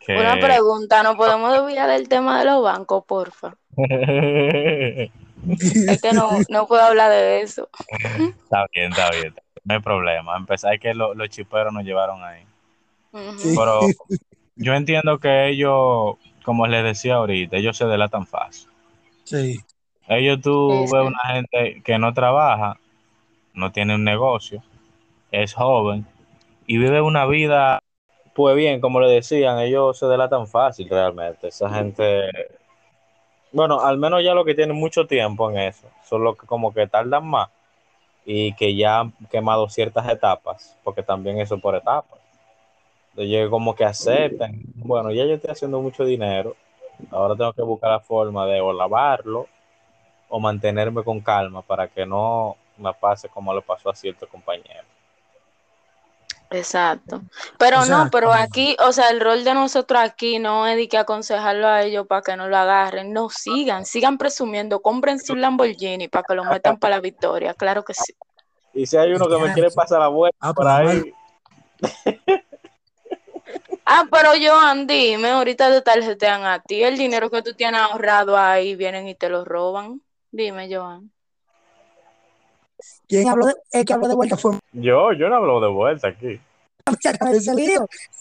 Que... 0.06 0.18
Una 0.18 0.36
pregunta, 0.40 1.02
¿no 1.02 1.16
podemos 1.18 1.52
desviar 1.54 1.90
del 1.90 2.08
tema 2.08 2.40
de 2.40 2.46
los 2.46 2.62
bancos, 2.64 3.04
porfa? 3.06 3.56
Es 5.48 6.02
que 6.02 6.12
no, 6.14 6.30
no 6.50 6.68
puedo 6.68 6.82
hablar 6.82 7.12
de 7.12 7.42
eso. 7.42 7.70
está 8.44 8.66
bien, 8.74 8.90
está 8.92 9.12
bien. 9.12 9.34
No 9.64 9.76
hay 9.76 9.80
problema. 9.80 10.36
Empezar 10.38 10.74
es 10.74 10.80
que 10.82 10.94
lo- 10.94 11.14
los 11.14 11.30
chiperos 11.30 11.72
nos 11.74 11.84
llevaron 11.84 12.24
ahí. 12.24 12.44
Pero 13.12 13.82
yo 14.56 14.74
entiendo 14.74 15.20
que 15.20 15.50
ellos, 15.50 16.16
como 16.46 16.68
les 16.68 16.84
decía 16.86 17.16
ahorita, 17.16 17.58
ellos 17.58 17.78
se 17.78 17.86
delatan 17.88 18.28
fácil. 18.28 18.70
Sí. 19.24 19.66
Ellos 20.08 20.40
tú 20.42 20.88
Sí, 20.88 20.88
ves 20.92 21.02
sí. 21.02 21.06
una 21.06 21.34
gente 21.34 21.82
que 21.84 21.98
no 22.00 22.14
trabaja, 22.14 22.80
no 23.54 23.72
tiene 23.72 23.96
un 23.96 24.04
negocio, 24.06 24.64
es 25.32 25.54
joven 25.56 26.08
y 26.68 26.78
vive 26.80 27.02
una 27.02 27.26
vida, 27.28 27.82
pues 28.36 28.56
bien, 28.56 28.82
como 28.82 29.00
le 29.02 29.10
decían, 29.10 29.60
ellos 29.60 30.00
se 30.00 30.08
delatan 30.08 30.48
fácil 30.48 30.90
realmente. 30.90 31.50
Esa 31.50 31.70
gente, 31.74 32.30
bueno, 33.52 33.80
al 33.82 33.98
menos 33.98 34.24
ya 34.24 34.34
lo 34.34 34.44
que 34.46 34.56
tienen 34.56 34.76
mucho 34.76 35.08
tiempo 35.08 35.50
en 35.50 35.58
eso, 35.58 35.88
son 36.04 36.24
los 36.24 36.38
que 36.38 36.46
como 36.46 36.74
que 36.74 36.88
tardan 36.88 37.26
más 37.26 37.50
y 38.26 38.54
que 38.56 38.76
ya 38.76 39.02
han 39.02 39.14
quemado 39.32 39.70
ciertas 39.70 40.10
etapas, 40.10 40.78
porque 40.84 41.04
también 41.04 41.40
eso 41.40 41.60
por 41.60 41.76
etapas. 41.76 42.15
Ellos 43.18 43.50
como 43.50 43.76
que 43.76 43.86
aceptan, 43.86 44.62
bueno, 44.76 45.12
ya 45.12 45.26
yo 45.26 45.36
estoy 45.36 45.52
haciendo 45.52 45.80
mucho 45.82 46.04
dinero, 46.04 46.56
ahora 47.12 47.36
tengo 47.36 47.54
que 47.54 47.62
buscar 47.62 47.92
la 47.92 48.00
forma 48.00 48.46
de 48.46 48.60
o 48.60 48.74
lavarlo 48.74 49.48
o 50.30 50.40
mantenerme 50.40 51.04
con 51.04 51.22
calma 51.22 51.62
para 51.62 51.88
que 51.88 52.06
no 52.06 52.58
me 52.78 52.94
pase 52.94 53.30
como 53.30 53.54
le 53.54 53.62
pasó 53.62 53.90
a 53.90 53.96
cierto 53.96 54.28
compañero. 54.28 54.84
Exacto. 56.52 57.22
Pero 57.58 57.86
no, 57.86 58.10
pero 58.12 58.32
aquí, 58.32 58.78
o 58.86 58.92
sea, 58.92 59.10
el 59.10 59.20
rol 59.20 59.44
de 59.44 59.54
nosotros 59.54 60.00
aquí 60.00 60.40
no 60.40 60.68
es 60.68 60.78
de 60.78 60.88
que 60.88 60.98
aconsejarlo 60.98 61.68
a 61.68 61.84
ellos 61.84 62.06
para 62.08 62.22
que 62.22 62.38
no 62.38 62.48
lo 62.48 62.58
agarren. 62.58 63.14
No, 63.14 63.30
sigan, 63.30 63.86
sigan 63.86 64.18
presumiendo, 64.18 64.82
compren 64.82 65.20
su 65.20 65.36
Lamborghini 65.36 66.08
para 66.08 66.24
que 66.24 66.36
lo 66.36 66.44
metan 66.46 66.78
para 66.78 66.98
la 66.98 67.02
victoria, 67.02 67.54
claro 67.54 67.84
que 67.84 67.94
sí. 67.94 68.14
Y 68.74 68.86
si 68.86 68.98
hay 68.98 69.14
uno 69.14 69.28
que 69.28 69.38
me 69.38 69.54
quiere 69.54 69.72
pasar 69.72 70.00
la 70.00 70.08
vuelta 70.08 70.38
Ah, 70.40 70.54
por 70.54 70.68
ahí, 70.68 71.14
Ah, 73.86 74.06
pero 74.12 74.32
Joan, 74.42 74.88
dime, 74.88 75.30
ahorita 75.30 75.70
te 75.70 75.82
tarjetean 75.82 76.44
a 76.44 76.60
ti, 76.60 76.84
el 76.84 76.98
dinero 76.98 77.30
que 77.30 77.44
tú 77.44 77.54
tienes 77.54 77.80
ahorrado 77.80 78.36
ahí, 78.36 78.76
vienen 78.76 79.08
y 79.08 79.14
te 79.14 79.30
lo 79.30 79.46
roban. 79.46 80.02
Dime, 80.32 80.68
Joan. 80.74 81.12
¿Quién 83.08 83.30
habló 83.30 83.46
de, 83.46 83.54
el 83.72 83.86
que 83.86 83.94
habló 83.94 84.08
de 84.08 84.16
vuelta 84.16 84.38
fue 84.38 84.58
yo, 84.74 85.14
yo 85.14 85.30
no 85.30 85.36
hablo 85.36 85.62
de 85.62 85.68
vuelta 85.68 86.08
aquí. 86.10 86.40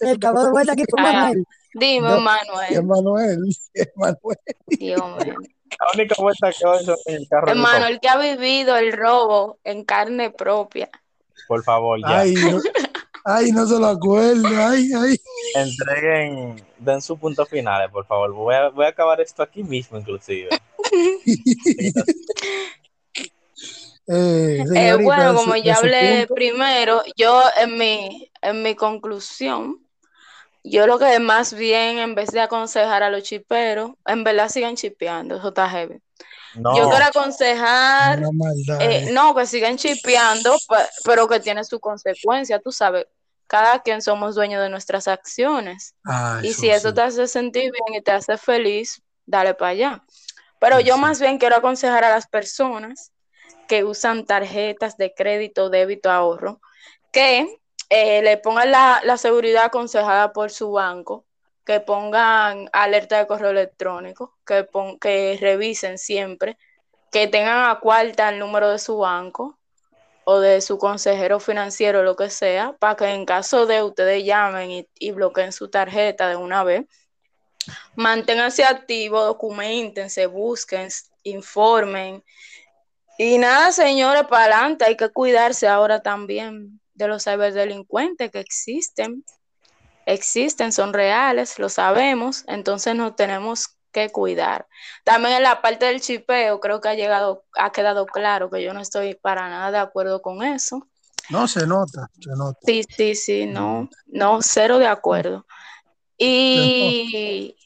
El 0.01 0.19
que 0.19 0.27
habló 0.27 0.45
de 0.45 0.51
vuelta 0.51 0.73
aquí 0.73 0.85
fue 0.89 1.01
Ah, 1.01 1.13
Manuel. 1.13 1.47
Dime, 1.73 2.09
No, 2.09 2.21
Manuel. 2.21 3.49
Dios 4.67 5.25
mío. 5.25 5.35
La 5.81 5.87
única 5.95 6.15
vuelta 6.19 6.49
que 6.49 6.59
son 6.59 6.97
en 7.07 7.15
el 7.17 7.29
carro 7.29 7.49
de 7.49 7.55
mi 7.55 7.61
Hermano, 7.61 7.87
el 7.87 8.01
que 8.01 8.09
ha 8.09 8.19
vivido 8.19 8.77
el 8.77 8.93
robo 8.93 9.59
en 9.65 9.85
carne 9.85 10.31
propia. 10.31 10.89
Por 11.49 11.65
favor, 11.65 11.99
ya. 12.01 12.21
Ay, 12.21 12.35
no, 12.35 12.61
ay, 13.25 13.53
no 13.53 13.67
se 13.67 13.79
lo 13.79 13.87
acuerdo. 13.87 14.47
Ay, 14.49 14.91
ay. 14.97 15.17
Entreguen, 15.55 16.57
den 16.79 17.01
su 17.03 17.17
punto 17.19 17.45
final, 17.47 17.91
por 17.91 18.07
favor. 18.07 18.33
Voy 18.33 18.55
a, 18.55 18.69
voy 18.69 18.87
a 18.87 18.89
acabar 18.89 19.21
esto 19.21 19.43
aquí 19.43 19.63
mismo, 19.63 19.99
inclusive. 19.99 20.49
Eh, 24.07 24.63
Eh, 24.75 24.95
bueno, 25.01 25.35
como 25.35 25.57
ya 25.57 25.77
hablé 25.77 26.27
punto. 26.27 26.35
primero, 26.35 27.03
yo 27.17 27.43
en 27.57 27.79
mi, 27.79 28.31
en 28.43 28.63
mi 28.63 28.75
conclusión, 28.75 29.81
yo 30.63 30.87
lo 30.87 30.99
que 30.99 31.19
más 31.21 31.55
bien, 31.55 31.99
en 31.99 32.15
vez 32.15 32.31
de 32.31 32.41
aconsejar 32.41 33.03
a 33.03 33.09
los 33.09 33.23
chiperos, 33.23 33.93
en 34.07 34.23
verdad 34.23 34.51
sigan 34.51 34.77
chipeando, 34.77 35.37
eso 35.37 35.49
está 35.49 35.71
heavy. 35.71 36.01
No, 36.57 36.77
Yo 36.77 36.89
quiero 36.91 37.05
aconsejar, 37.07 38.19
Una 38.21 38.31
maldad. 38.33 38.81
eh, 38.83 39.05
eh. 39.09 39.13
no, 39.13 39.35
que 39.35 39.47
sigan 39.47 39.77
chipeando, 39.77 40.57
pe- 40.69 40.89
pero 41.05 41.27
que 41.29 41.41
tiene 41.41 41.65
su 41.65 41.81
consecuencia, 41.81 42.61
tú 42.61 42.71
sabes, 42.73 43.07
cada 43.47 43.81
quien 43.83 44.01
somos 44.03 44.35
dueños 44.35 44.63
de 44.63 44.69
nuestras 44.71 45.09
acciones. 45.09 45.95
Ah, 46.05 46.41
Y 46.43 46.49
eso 46.51 46.61
si 46.61 46.71
eso 46.71 46.89
sí. 46.91 46.95
te 46.95 47.01
hace 47.03 47.29
sentir 47.29 47.73
bien 47.73 48.01
y 48.01 48.03
te 48.03 48.13
hace 48.13 48.39
feliz, 48.39 49.03
dale 49.27 49.55
para 49.55 49.71
allá. 49.71 50.05
Pero 50.61 50.81
yo 50.81 50.95
Sí. 50.95 51.01
más 51.01 51.21
bien 51.21 51.39
quiero 51.39 51.57
aconsejar 51.57 52.05
a 52.05 52.11
las 52.11 52.27
personas 52.27 53.13
que 53.69 53.85
usan 53.85 54.25
tarjetas 54.25 54.97
de 54.97 55.13
crédito, 55.15 55.71
débito, 55.71 56.11
ahorro, 56.11 56.61
que 57.13 57.61
eh, 57.91 58.23
le 58.23 58.39
pongan 58.39 58.71
la, 58.71 59.01
la 59.05 59.17
seguridad 59.19 59.65
aconsejada 59.67 60.33
por 60.33 60.51
su 60.51 60.71
banco, 60.73 61.25
que 61.65 61.81
pongan 61.81 62.69
alerta 62.73 63.19
de 63.19 63.27
correo 63.27 63.51
electrónico, 63.51 64.37
que, 64.47 64.65
pon- 64.65 64.99
que 64.99 65.39
revisen 65.41 65.99
siempre, 65.99 66.59
que 67.11 67.27
tengan 67.29 67.71
a 67.71 67.81
cuarta 67.81 68.29
el 68.29 68.39
número 68.39 68.71
de 68.71 68.79
su 68.79 68.99
banco 68.99 69.59
o 70.25 70.41
de 70.41 70.61
su 70.61 70.79
consejero 70.79 71.41
financiero, 71.41 72.03
lo 72.03 72.17
que 72.17 72.31
sea, 72.31 72.75
para 72.79 72.97
que 72.97 73.07
en 73.07 73.25
caso 73.27 73.67
de 73.67 73.83
ustedes 73.83 74.25
llamen 74.25 74.71
y, 74.71 74.89
y 74.99 75.13
bloqueen 75.13 75.53
su 75.53 75.69
tarjeta 75.69 76.29
de 76.29 76.37
una 76.37 76.65
vez, 76.65 76.87
manténganse 77.95 78.65
activos, 78.65 79.27
documentense, 79.27 80.27
busquen, 80.27 80.89
informen. 81.23 82.25
Y 83.19 83.39
nada, 83.39 83.71
señores, 83.73 84.25
para 84.25 84.45
adelante, 84.45 84.85
hay 84.85 84.97
que 84.97 85.11
cuidarse 85.11 85.69
ahora 85.69 86.03
también 86.03 86.81
de 86.95 87.09
los 87.09 87.25
ciberdelincuentes 87.25 88.31
que 88.31 88.41
existen. 88.41 89.25
Existen, 90.07 90.73
son 90.73 90.93
reales, 90.93 91.59
lo 91.59 91.69
sabemos, 91.69 92.45
entonces 92.47 92.95
nos 92.95 93.17
tenemos 93.17 93.77
que 93.93 94.11
cuidar. 94.11 94.67
También 95.05 95.37
en 95.37 95.43
la 95.45 95.63
parte 95.63 95.87
del 95.87 96.01
chipeo, 96.01 96.61
creo 96.61 96.81
que 96.81 96.89
ha 96.89 96.95
llegado, 96.95 97.45
ha 97.57 97.73
quedado 97.73 98.05
claro 98.07 98.51
que 98.51 98.63
yo 98.63 98.75
no 98.75 98.81
estoy 98.81 99.15
para 99.15 99.49
nada 99.49 99.71
de 99.71 99.79
acuerdo 99.79 100.21
con 100.21 100.43
eso. 100.43 100.87
No 101.31 101.49
se 101.49 101.67
nota, 101.67 102.11
se 102.21 102.31
nota. 102.37 102.59
Sí, 102.67 102.83
sí, 102.89 103.15
sí, 103.15 103.47
no, 103.47 103.89
no, 104.07 104.41
cero 104.43 104.79
de 104.79 104.89
acuerdo. 104.89 105.47
Y 106.19 107.57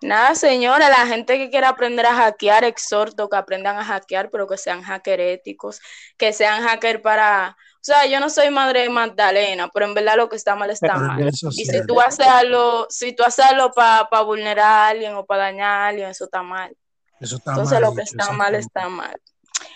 nada, 0.00 0.34
señora, 0.34 0.88
la 0.88 1.06
gente 1.06 1.38
que 1.38 1.50
quiera 1.50 1.70
aprender 1.70 2.06
a 2.06 2.14
hackear, 2.14 2.62
exhorto 2.64 3.28
que 3.28 3.36
aprendan 3.36 3.76
a 3.78 3.84
hackear, 3.84 4.30
pero 4.30 4.46
que 4.46 4.58
sean 4.58 4.82
hacker 4.82 5.20
éticos, 5.20 5.80
que 6.16 6.32
sean 6.32 6.62
hacker 6.62 7.02
para... 7.02 7.56
O 7.84 7.86
sea, 7.86 8.06
yo 8.06 8.18
no 8.18 8.30
soy 8.30 8.48
madre 8.48 8.84
de 8.84 8.88
Magdalena, 8.88 9.68
pero 9.68 9.84
en 9.84 9.92
verdad 9.92 10.16
lo 10.16 10.30
que 10.30 10.36
está 10.36 10.56
mal 10.56 10.70
está 10.70 10.94
Pero 10.94 11.00
mal. 11.00 11.28
eso 11.28 11.48
Y 11.50 11.66
sí. 11.66 11.66
si 11.66 11.86
tú 11.86 12.00
haces 12.00 12.26
algo, 12.26 12.86
si 12.88 13.12
tú 13.12 13.22
haces 13.22 13.44
algo 13.44 13.72
para 13.72 14.22
vulnerar 14.22 14.64
a 14.64 14.88
alguien 14.88 15.14
o 15.16 15.26
para 15.26 15.42
dañar 15.42 15.68
a 15.68 15.86
alguien, 15.88 16.08
eso 16.08 16.24
está 16.24 16.42
mal. 16.42 16.74
Eso 17.20 17.36
está 17.36 17.50
Entonces 17.50 17.78
mal 17.78 17.82
lo 17.82 17.94
que 17.94 18.00
está 18.00 18.32
mal 18.32 18.54
está 18.54 18.88
mal. 18.88 19.20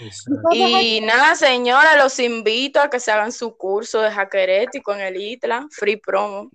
Exacto. 0.01 0.41
Y 0.55 1.03
nada, 1.03 1.35
señora, 1.35 2.03
los 2.03 2.19
invito 2.19 2.81
a 2.81 2.89
que 2.89 2.99
se 2.99 3.13
hagan 3.13 3.31
su 3.31 3.59
curso 3.59 4.01
de 4.01 4.11
hacker 4.11 4.49
ético 4.49 4.95
en 4.95 5.01
el 5.01 5.21
ITLA, 5.21 5.67
free 5.71 5.99
promo. 5.99 6.51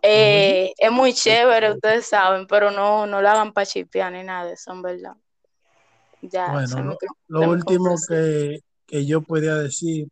Eh, 0.00 0.74
es 0.78 0.92
muy 0.92 1.12
chévere, 1.12 1.72
ustedes 1.72 2.06
saben, 2.06 2.46
pero 2.46 2.70
no, 2.70 3.04
no 3.04 3.20
lo 3.20 3.28
hagan 3.28 3.52
para 3.52 3.66
chipear 3.66 4.12
ni 4.12 4.22
nada 4.22 4.44
de 4.46 4.52
eso, 4.52 4.70
en 4.70 4.80
verdad. 4.82 5.14
Ya, 6.20 6.52
Bueno, 6.52 6.96
lo, 7.26 7.40
lo 7.40 7.50
último 7.50 7.96
que, 8.08 8.60
que 8.86 9.04
yo 9.04 9.22
podía 9.22 9.56
decir 9.56 10.06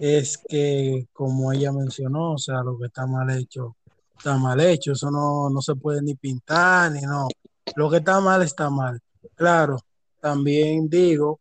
es 0.00 0.38
que, 0.38 1.06
como 1.12 1.52
ella 1.52 1.72
mencionó, 1.72 2.32
o 2.32 2.38
sea, 2.38 2.62
lo 2.62 2.78
que 2.78 2.86
está 2.86 3.06
mal 3.06 3.28
hecho, 3.30 3.76
está 4.16 4.38
mal 4.38 4.58
hecho. 4.60 4.92
Eso 4.92 5.10
no, 5.10 5.50
no 5.50 5.60
se 5.60 5.74
puede 5.74 6.00
ni 6.00 6.14
pintar, 6.14 6.90
ni 6.90 7.02
no. 7.02 7.28
Lo 7.76 7.90
que 7.90 7.98
está 7.98 8.18
mal, 8.18 8.40
está 8.40 8.70
mal. 8.70 8.98
Claro, 9.34 9.76
también 10.18 10.88
digo, 10.88 11.40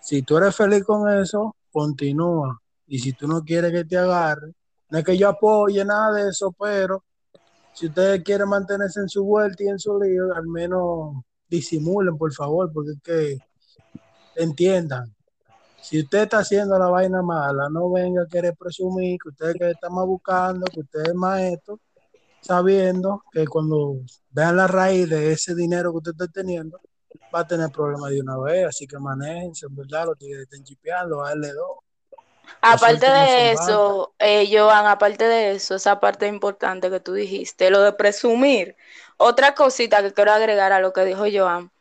si 0.00 0.22
tú 0.22 0.36
eres 0.36 0.56
feliz 0.56 0.82
con 0.82 1.08
eso, 1.08 1.54
continúa. 1.70 2.60
Y 2.88 2.98
si 2.98 3.12
tú 3.12 3.28
no 3.28 3.44
quieres 3.44 3.70
que 3.70 3.84
te 3.84 3.96
agarre, 3.96 4.52
no 4.90 4.98
es 4.98 5.04
que 5.04 5.16
yo 5.16 5.28
apoye 5.28 5.84
nada 5.84 6.14
de 6.14 6.30
eso, 6.30 6.52
pero 6.58 7.04
si 7.74 7.86
ustedes 7.86 8.24
quieren 8.24 8.48
mantenerse 8.48 9.00
en 9.00 9.08
su 9.08 9.24
vuelta 9.24 9.62
y 9.62 9.68
en 9.68 9.78
su 9.78 10.00
lío, 10.00 10.34
al 10.34 10.48
menos 10.48 11.22
disimulen, 11.48 12.18
por 12.18 12.32
favor, 12.34 12.72
porque 12.72 12.90
es 12.90 13.00
que 13.04 13.38
entiendan. 14.34 15.13
Si 15.84 16.00
usted 16.00 16.22
está 16.22 16.38
haciendo 16.38 16.78
la 16.78 16.86
vaina 16.86 17.20
mala, 17.20 17.68
no 17.70 17.90
venga 17.90 18.22
a 18.22 18.26
querer 18.26 18.54
presumir 18.56 19.18
que 19.22 19.28
usted 19.28 19.54
que 19.58 19.70
está 19.70 19.90
más 19.90 20.06
buscando, 20.06 20.64
que 20.64 20.80
usted 20.80 21.02
es 21.08 21.14
maestro, 21.14 21.78
sabiendo 22.40 23.22
que 23.30 23.46
cuando 23.46 23.96
vean 24.30 24.56
la 24.56 24.66
raíz 24.66 25.10
de 25.10 25.32
ese 25.32 25.54
dinero 25.54 25.92
que 25.92 25.98
usted 25.98 26.12
está 26.12 26.26
teniendo, 26.28 26.80
va 27.34 27.40
a 27.40 27.46
tener 27.46 27.68
problemas 27.68 28.10
de 28.12 28.20
una 28.22 28.38
vez. 28.38 28.66
Así 28.66 28.86
que 28.86 28.98
manéjense, 28.98 29.66
en 29.66 29.76
verdad, 29.76 30.06
los 30.06 30.16
tigres 30.16 30.44
están 30.44 30.64
chipeando, 30.64 31.22
a 31.22 31.28
darle 31.28 31.52
dos. 31.52 31.76
Aparte 32.62 33.10
de 33.10 33.52
eso, 33.52 34.14
eh, 34.18 34.48
Joan, 34.50 34.86
aparte 34.86 35.24
de 35.24 35.52
eso, 35.52 35.74
esa 35.74 36.00
parte 36.00 36.26
importante 36.26 36.88
que 36.88 37.00
tú 37.00 37.12
dijiste, 37.12 37.68
lo 37.68 37.82
de 37.82 37.92
presumir. 37.92 38.74
Otra 39.18 39.54
cosita 39.54 40.00
que 40.00 40.14
quiero 40.14 40.32
agregar 40.32 40.72
a 40.72 40.80
lo 40.80 40.94
que 40.94 41.04
dijo 41.04 41.24
Joan. 41.30 41.73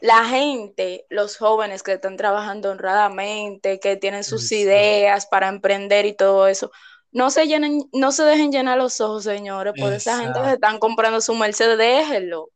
La 0.00 0.24
gente, 0.24 1.06
los 1.08 1.36
jóvenes 1.36 1.82
que 1.82 1.94
están 1.94 2.16
trabajando 2.16 2.70
honradamente, 2.70 3.80
que 3.80 3.96
tienen 3.96 4.24
sus 4.24 4.42
Exacto. 4.52 4.62
ideas 4.64 5.26
para 5.26 5.48
emprender 5.48 6.06
y 6.06 6.14
todo 6.14 6.46
eso, 6.46 6.70
no 7.10 7.30
se 7.30 7.46
llenen, 7.46 7.82
no 7.92 8.12
se 8.12 8.22
dejen 8.24 8.52
llenar 8.52 8.78
los 8.78 9.00
ojos, 9.00 9.24
señores, 9.24 9.74
por 9.78 9.92
esa 9.92 10.18
gente 10.18 10.34
que 10.34 10.38
Exacto. 10.38 10.54
están 10.54 10.78
comprando 10.78 11.20
su 11.20 11.34
Mercedes, 11.34 11.78
déjenlo. 11.78 12.50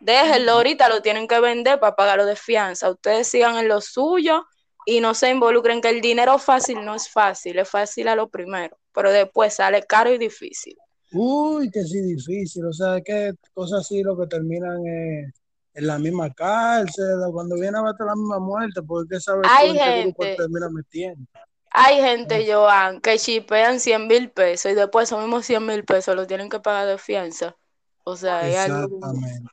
Déjenlo, 0.00 0.52
ahorita 0.52 0.88
lo 0.88 1.02
tienen 1.02 1.28
que 1.28 1.38
vender 1.40 1.78
para 1.78 1.94
pagarlo 1.94 2.26
de 2.26 2.36
fianza. 2.36 2.90
Ustedes 2.90 3.28
sigan 3.28 3.56
en 3.56 3.68
lo 3.68 3.80
suyo 3.80 4.44
y 4.84 5.00
no 5.00 5.14
se 5.14 5.30
involucren, 5.30 5.80
que 5.80 5.90
el 5.90 6.00
dinero 6.00 6.38
fácil 6.38 6.84
no 6.84 6.94
es 6.94 7.08
fácil, 7.08 7.58
es 7.58 7.68
fácil 7.68 8.08
a 8.08 8.16
lo 8.16 8.28
primero, 8.28 8.76
pero 8.92 9.12
después 9.12 9.54
sale 9.54 9.84
caro 9.84 10.12
y 10.12 10.18
difícil. 10.18 10.76
Uy, 11.12 11.70
que 11.70 11.84
sí, 11.84 12.00
difícil. 12.00 12.66
O 12.66 12.72
sea, 12.72 13.00
que 13.00 13.32
cosas 13.54 13.80
así 13.80 14.02
lo 14.02 14.16
que 14.18 14.26
terminan 14.26 14.84
es 14.86 15.41
en 15.74 15.86
la 15.86 15.98
misma 15.98 16.30
cárcel, 16.32 17.18
cuando 17.32 17.56
viene 17.56 17.78
a 17.78 17.82
bater 17.82 18.06
la 18.06 18.14
misma 18.14 18.38
muerte, 18.38 18.82
porque 18.82 19.18
sabe 19.20 19.42
Hay 19.48 19.72
qué 19.72 19.78
gente, 19.78 20.36
termina 20.36 20.68
metiendo. 20.70 21.26
hay 21.70 22.00
gente, 22.00 22.46
Joan, 22.52 23.00
que 23.00 23.18
chipean 23.18 23.80
100 23.80 24.06
mil 24.06 24.30
pesos 24.30 24.72
y 24.72 24.74
después 24.74 25.08
esos 25.08 25.20
mismos 25.20 25.46
100 25.46 25.66
mil 25.66 25.84
pesos 25.84 26.14
lo 26.14 26.26
tienen 26.26 26.50
que 26.50 26.60
pagar 26.60 26.86
de 26.86 26.98
fianza. 26.98 27.56
O 28.04 28.16
sea, 28.16 28.46
es 28.48 28.56
algo... 28.58 28.96
Exactamente. 28.96 29.50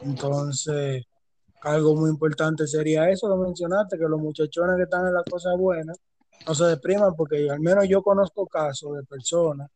Entonces, 0.00 1.04
algo 1.62 1.94
muy 1.94 2.10
importante 2.10 2.66
sería 2.66 3.08
eso, 3.10 3.28
lo 3.28 3.36
mencionaste, 3.36 3.98
que 3.98 4.04
los 4.08 4.20
muchachones 4.20 4.76
que 4.76 4.84
están 4.84 5.06
en 5.06 5.14
las 5.14 5.24
cosas 5.24 5.56
buenas 5.56 5.98
no 6.46 6.54
se 6.54 6.64
depriman, 6.64 7.14
porque 7.14 7.48
al 7.50 7.60
menos 7.60 7.86
yo 7.88 8.02
conozco 8.02 8.46
casos 8.46 8.96
de 8.96 9.02
personas 9.04 9.68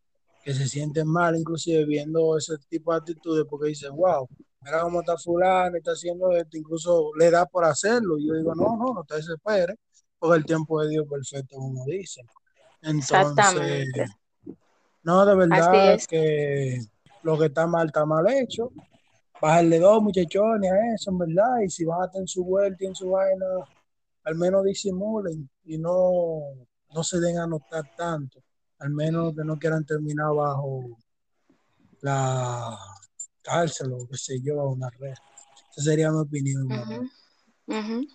que 0.43 0.55
se 0.55 0.67
sienten 0.69 1.07
mal, 1.07 1.37
inclusive 1.37 1.85
viendo 1.85 2.37
ese 2.37 2.57
tipo 2.69 2.93
de 2.93 2.99
actitudes, 2.99 3.45
porque 3.49 3.69
dicen, 3.69 3.95
wow, 3.95 4.29
mira 4.63 4.81
cómo 4.83 5.01
está 5.01 5.17
fulano, 5.17 5.77
está 5.77 5.93
haciendo 5.93 6.31
esto, 6.33 6.57
incluso 6.57 7.11
le 7.19 7.31
da 7.31 7.47
por 7.47 7.65
hacerlo. 7.65 8.19
Y 8.19 8.29
yo 8.29 8.35
digo, 8.35 8.55
no, 8.55 8.77
no, 8.77 8.95
no 8.95 9.05
te 9.05 9.17
desesperes, 9.17 9.77
porque 10.19 10.39
el 10.39 10.45
tiempo 10.45 10.81
de 10.83 10.91
Dios 10.91 11.05
es 11.05 11.11
perfecto, 11.11 11.57
como 11.57 11.85
dicen. 11.85 12.27
Entonces, 12.83 13.89
no, 15.03 15.27
de 15.27 15.35
verdad 15.35 15.95
es. 15.95 16.07
que 16.07 16.79
lo 17.23 17.39
que 17.39 17.47
está 17.47 17.67
mal 17.67 17.87
está 17.87 18.05
mal 18.05 18.27
hecho. 18.29 18.71
Bajarle 19.41 19.81
dos 19.81 20.03
muchachones 20.03 20.71
a 20.71 20.95
eso, 20.95 21.11
en 21.11 21.19
verdad. 21.19 21.61
Y 21.65 21.71
si 21.71 21.85
van 21.85 22.09
a 22.09 22.27
su 22.27 22.45
vuelta 22.45 22.85
y 22.85 22.87
en 22.87 22.95
su 22.95 23.11
vaina, 23.11 23.47
al 24.25 24.37
menos 24.37 24.63
disimulen 24.63 25.49
y 25.65 25.79
no, 25.79 26.39
no 26.95 27.03
se 27.03 27.19
den 27.19 27.39
a 27.39 27.47
notar 27.47 27.85
tanto. 27.97 28.41
Al 28.79 28.91
menos 28.91 29.35
que 29.35 29.45
no 29.45 29.59
quieran 29.59 29.85
terminar 29.85 30.33
bajo 30.35 30.85
la 32.01 32.77
cárcel 33.43 33.93
o 33.93 34.07
qué 34.09 34.17
sé 34.17 34.41
yo, 34.43 34.57
bajo 34.57 34.71
una 34.71 34.89
red. 34.99 35.15
Esa 35.77 35.83
sería 35.83 36.11
mi 36.11 36.19
opinión. 36.21 36.69
Ujú. 37.67 38.07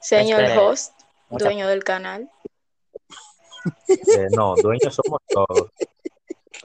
Señor 0.00 0.42
Este, 0.44 0.58
host, 0.58 0.92
mucha- 1.28 1.44
dueño 1.46 1.68
del 1.68 1.82
canal. 1.84 2.30
eh, 3.88 4.28
no, 4.36 4.54
dueños 4.56 4.94
somos 4.94 5.20
todos. 5.28 5.70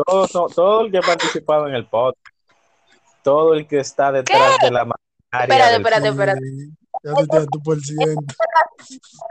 Todos 0.06 0.32
son- 0.32 0.52
todo 0.52 0.82
el 0.82 0.92
que 0.92 1.00
ha 1.00 1.02
participado 1.02 1.68
en 1.68 1.76
el 1.76 1.88
podcast, 1.90 2.36
todo 3.24 3.54
el 3.54 3.68
que 3.68 3.80
está 3.80 4.12
detrás 4.12 4.58
de 4.62 4.72
la 4.72 4.86
maquinaria 4.86 5.76
Espérate, 5.76 5.76
espérate, 5.78 6.08
espérate. 6.10 6.42
ya 7.04 7.46
tu 7.48 7.60
por 7.64 7.80
ciento. 7.80 8.36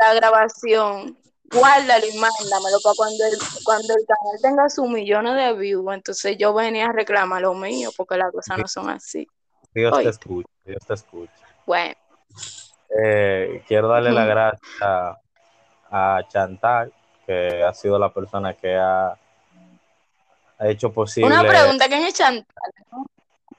La 0.00 0.14
grabación, 0.14 1.16
guárdalo 1.52 2.06
y 2.06 2.12
mándamelo 2.18 2.78
para 2.82 2.94
cuando 2.96 3.24
el, 3.24 3.38
cuando 3.64 3.94
el 3.94 4.06
canal 4.06 4.40
tenga 4.42 4.68
sus 4.68 4.88
millones 4.88 5.34
de 5.36 5.52
views, 5.54 5.92
entonces 5.92 6.36
yo 6.38 6.54
venía 6.54 6.86
a 6.86 6.92
reclamar 6.92 7.42
lo 7.42 7.54
mío, 7.54 7.90
porque 7.96 8.16
las 8.16 8.30
cosas 8.32 8.58
no 8.58 8.68
son 8.68 8.88
así. 8.90 9.26
Dios 9.74 9.92
Oye. 9.92 10.04
te 10.04 10.10
escucha, 10.10 10.48
Dios 10.64 10.86
te 10.86 10.94
escucha. 10.94 11.32
Bueno, 11.66 11.94
Eh, 13.02 13.62
quiero 13.68 13.86
darle 13.88 14.10
la 14.10 14.24
gracia 14.24 15.16
a 15.90 16.20
Chantal, 16.28 16.92
que 17.26 17.62
ha 17.62 17.72
sido 17.72 17.98
la 17.98 18.12
persona 18.12 18.54
que 18.54 18.74
ha, 18.76 19.10
ha 20.58 20.66
hecho 20.68 20.92
posible. 20.92 21.28
una 21.28 21.46
pregunta, 21.46 21.86
¿quién 21.88 22.02
es 22.04 22.14
Chantal? 22.14 22.72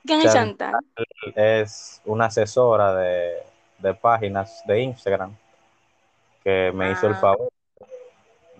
¿Quién 0.05 0.21
es 0.21 0.33
Chantal. 0.33 0.71
Chantal? 0.73 1.33
Es 1.35 2.01
una 2.05 2.25
asesora 2.25 2.93
de, 2.95 3.37
de 3.77 3.93
páginas 3.93 4.61
de 4.65 4.81
Instagram 4.81 5.33
que 6.43 6.71
me 6.73 6.91
hizo 6.91 7.07
el 7.07 7.13
Ah. 7.13 7.19
favor 7.21 7.49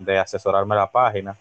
de 0.04 0.18
asesorarme 0.18 0.74
la 0.74 0.90
página 0.90 1.36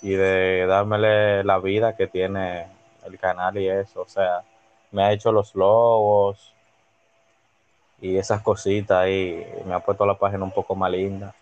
y 0.00 0.10
de 0.10 0.66
dármele 0.66 1.44
la 1.44 1.58
vida 1.58 1.96
que 1.96 2.06
tiene 2.06 2.66
el 3.04 3.18
canal 3.18 3.56
y 3.58 3.68
eso. 3.68 4.02
O 4.02 4.08
sea, 4.08 4.42
me 4.90 5.02
ha 5.04 5.12
hecho 5.12 5.30
los 5.32 5.54
logos 5.54 6.52
y 8.00 8.16
esas 8.16 8.42
cositas 8.42 8.98
ahí. 8.98 9.46
Me 9.64 9.74
ha 9.74 9.80
puesto 9.80 10.04
la 10.04 10.18
página 10.18 10.44
un 10.44 10.50
poco 10.52 10.74
más 10.74 10.90
linda. 10.90 11.34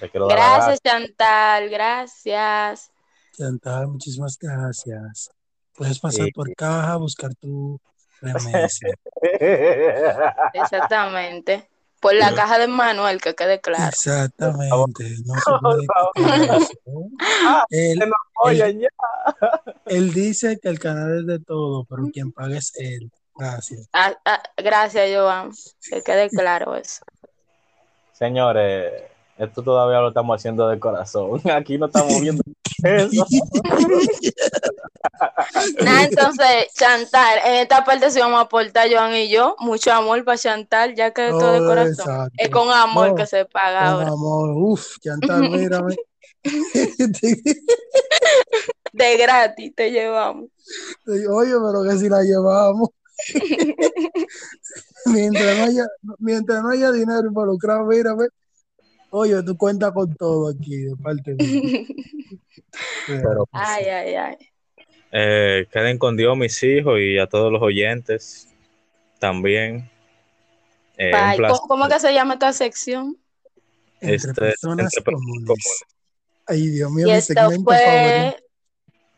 Le 0.00 0.08
quiero 0.10 0.26
dar 0.26 0.38
las 0.38 0.56
Gracias, 0.66 0.80
Chantal, 0.80 1.68
gracias. 1.68 2.90
Chantal, 3.36 3.88
muchísimas 3.88 4.38
gracias. 4.40 5.30
Puedes 5.74 5.98
pasar 6.00 6.26
Sí. 6.26 6.32
por 6.32 6.52
caja 6.54 6.92
a 6.92 6.96
buscar 6.96 7.34
tu 7.34 7.78
remesa. 8.20 8.88
Exactamente. 10.54 11.68
Por 12.00 12.14
la 12.14 12.32
caja 12.34 12.58
de 12.58 12.68
Manuel, 12.68 13.20
que 13.20 13.34
quede 13.34 13.60
claro. 13.60 13.88
Exactamente, 13.88 15.16
no 15.24 15.34
se 15.34 15.50
puede. 15.60 15.86
Él, 17.70 18.02
él, 18.02 18.12
Oye, 18.40 18.78
ya. 18.78 18.88
él 19.86 20.12
dice 20.12 20.58
que 20.60 20.68
el 20.68 20.78
canal 20.78 21.20
es 21.20 21.26
de 21.26 21.40
todo, 21.40 21.84
pero 21.84 22.04
quien 22.12 22.32
paga 22.32 22.56
es 22.56 22.72
él. 22.76 23.10
Gracias. 23.36 23.88
Ah, 23.92 24.12
ah, 24.24 24.42
gracias, 24.56 25.10
Joan. 25.14 25.52
Que 25.88 26.02
quede 26.02 26.28
claro 26.28 26.74
eso. 26.74 27.04
Señores, 28.12 28.92
esto 29.36 29.62
todavía 29.62 30.00
lo 30.00 30.08
estamos 30.08 30.36
haciendo 30.36 30.68
de 30.68 30.78
corazón. 30.78 31.40
Aquí 31.52 31.78
no 31.78 31.86
estamos 31.86 32.20
viendo 32.20 32.42
eso. 32.82 33.26
Entonces, 35.78 36.72
Chantal, 36.74 37.38
en 37.44 37.54
esta 37.56 37.84
parte 37.84 38.10
sí 38.10 38.18
vamos 38.20 38.38
a 38.38 38.42
aportar 38.42 38.88
Joan 38.90 39.14
y 39.14 39.28
yo. 39.28 39.56
Mucho 39.60 39.92
amor 39.92 40.24
para 40.24 40.38
Chantal, 40.38 40.94
ya 40.94 41.12
que 41.12 41.28
esto 41.28 41.52
de 41.52 41.60
Oh, 41.60 41.66
corazón. 41.66 41.92
exacto. 41.92 42.32
Es 42.36 42.50
con 42.50 42.70
amor 42.70 43.08
No, 43.10 43.14
que 43.14 43.26
se 43.26 43.44
paga 43.44 43.80
Con 43.80 43.88
ahora. 43.88 44.08
amor, 44.08 44.50
uf, 44.56 44.98
Chantal, 45.00 45.40
mírame. 45.50 45.96
De 48.92 49.16
gratis 49.16 49.74
te 49.74 49.90
llevamos. 49.90 50.46
Oye, 51.06 51.52
pero 51.52 51.82
que 51.84 51.98
si 51.98 52.08
la 52.08 52.22
llevamos. 52.22 52.90
mientras, 55.06 55.56
no 55.56 55.64
haya, 55.64 55.86
mientras 56.18 56.62
no 56.62 56.70
haya 56.70 56.92
dinero 56.92 57.26
involucrado, 57.26 57.84
mírame. 57.86 58.26
Oye, 59.10 59.42
tú 59.42 59.56
cuentas 59.56 59.92
con 59.92 60.14
todo 60.14 60.50
aquí, 60.50 60.76
de 60.76 60.96
parte 60.96 61.34
de 61.34 61.86
Pero, 63.06 63.48
Ay, 63.52 63.84
ay, 63.86 64.14
ay. 64.14 64.36
eh, 65.12 65.66
queden 65.72 65.98
con 65.98 66.16
Dios, 66.16 66.36
mis 66.36 66.62
hijos, 66.62 66.98
y 67.00 67.18
a 67.18 67.26
todos 67.26 67.50
los 67.50 67.62
oyentes 67.62 68.48
también. 69.18 69.88
Eh. 70.98 71.10
¿Cómo, 71.36 71.58
cómo 71.68 71.88
que 71.88 71.98
se 72.00 72.12
llama 72.12 72.34
esta 72.34 72.52
sección? 72.52 73.16
Entre 74.00 74.16
Este, 74.16 74.34
personas 74.34 74.94
entre 74.94 75.02
personas 75.02 75.04
comunes. 75.04 75.46
comunes. 75.46 75.82
Ay, 76.46 76.66
Dios 76.68 76.90
mío, 76.90 77.08
Y 77.08 77.12
mi 77.12 77.20
segmento 77.20 77.70
favorito. 77.70 78.36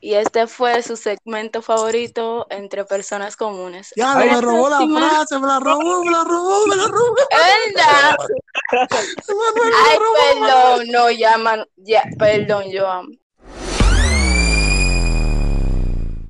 Y 0.00 0.14
este 0.14 0.46
fue 0.46 0.82
su 0.82 0.96
segmento 0.96 1.62
favorito 1.62 2.46
entre 2.50 2.84
personas 2.84 3.36
comunes. 3.36 3.92
Ya, 3.96 4.14
me 4.14 4.26
la 4.26 4.40
robó 4.40 4.68
la 4.68 4.78
frase, 4.78 5.38
me 5.38 5.46
la 5.46 5.60
robó, 5.60 6.04
me 6.04 6.10
la 6.10 6.24
robó, 6.24 6.66
me 6.66 6.76
la 6.76 6.86
robó. 6.86 7.14
¿Verdad? 7.30 8.16
Ay, 9.86 9.98
perdón, 10.16 10.86
no, 10.88 11.10
ya, 11.10 11.36
Manu- 11.36 11.68
ya, 11.76 12.04
perdón, 12.18 12.64
Joan. 12.72 13.19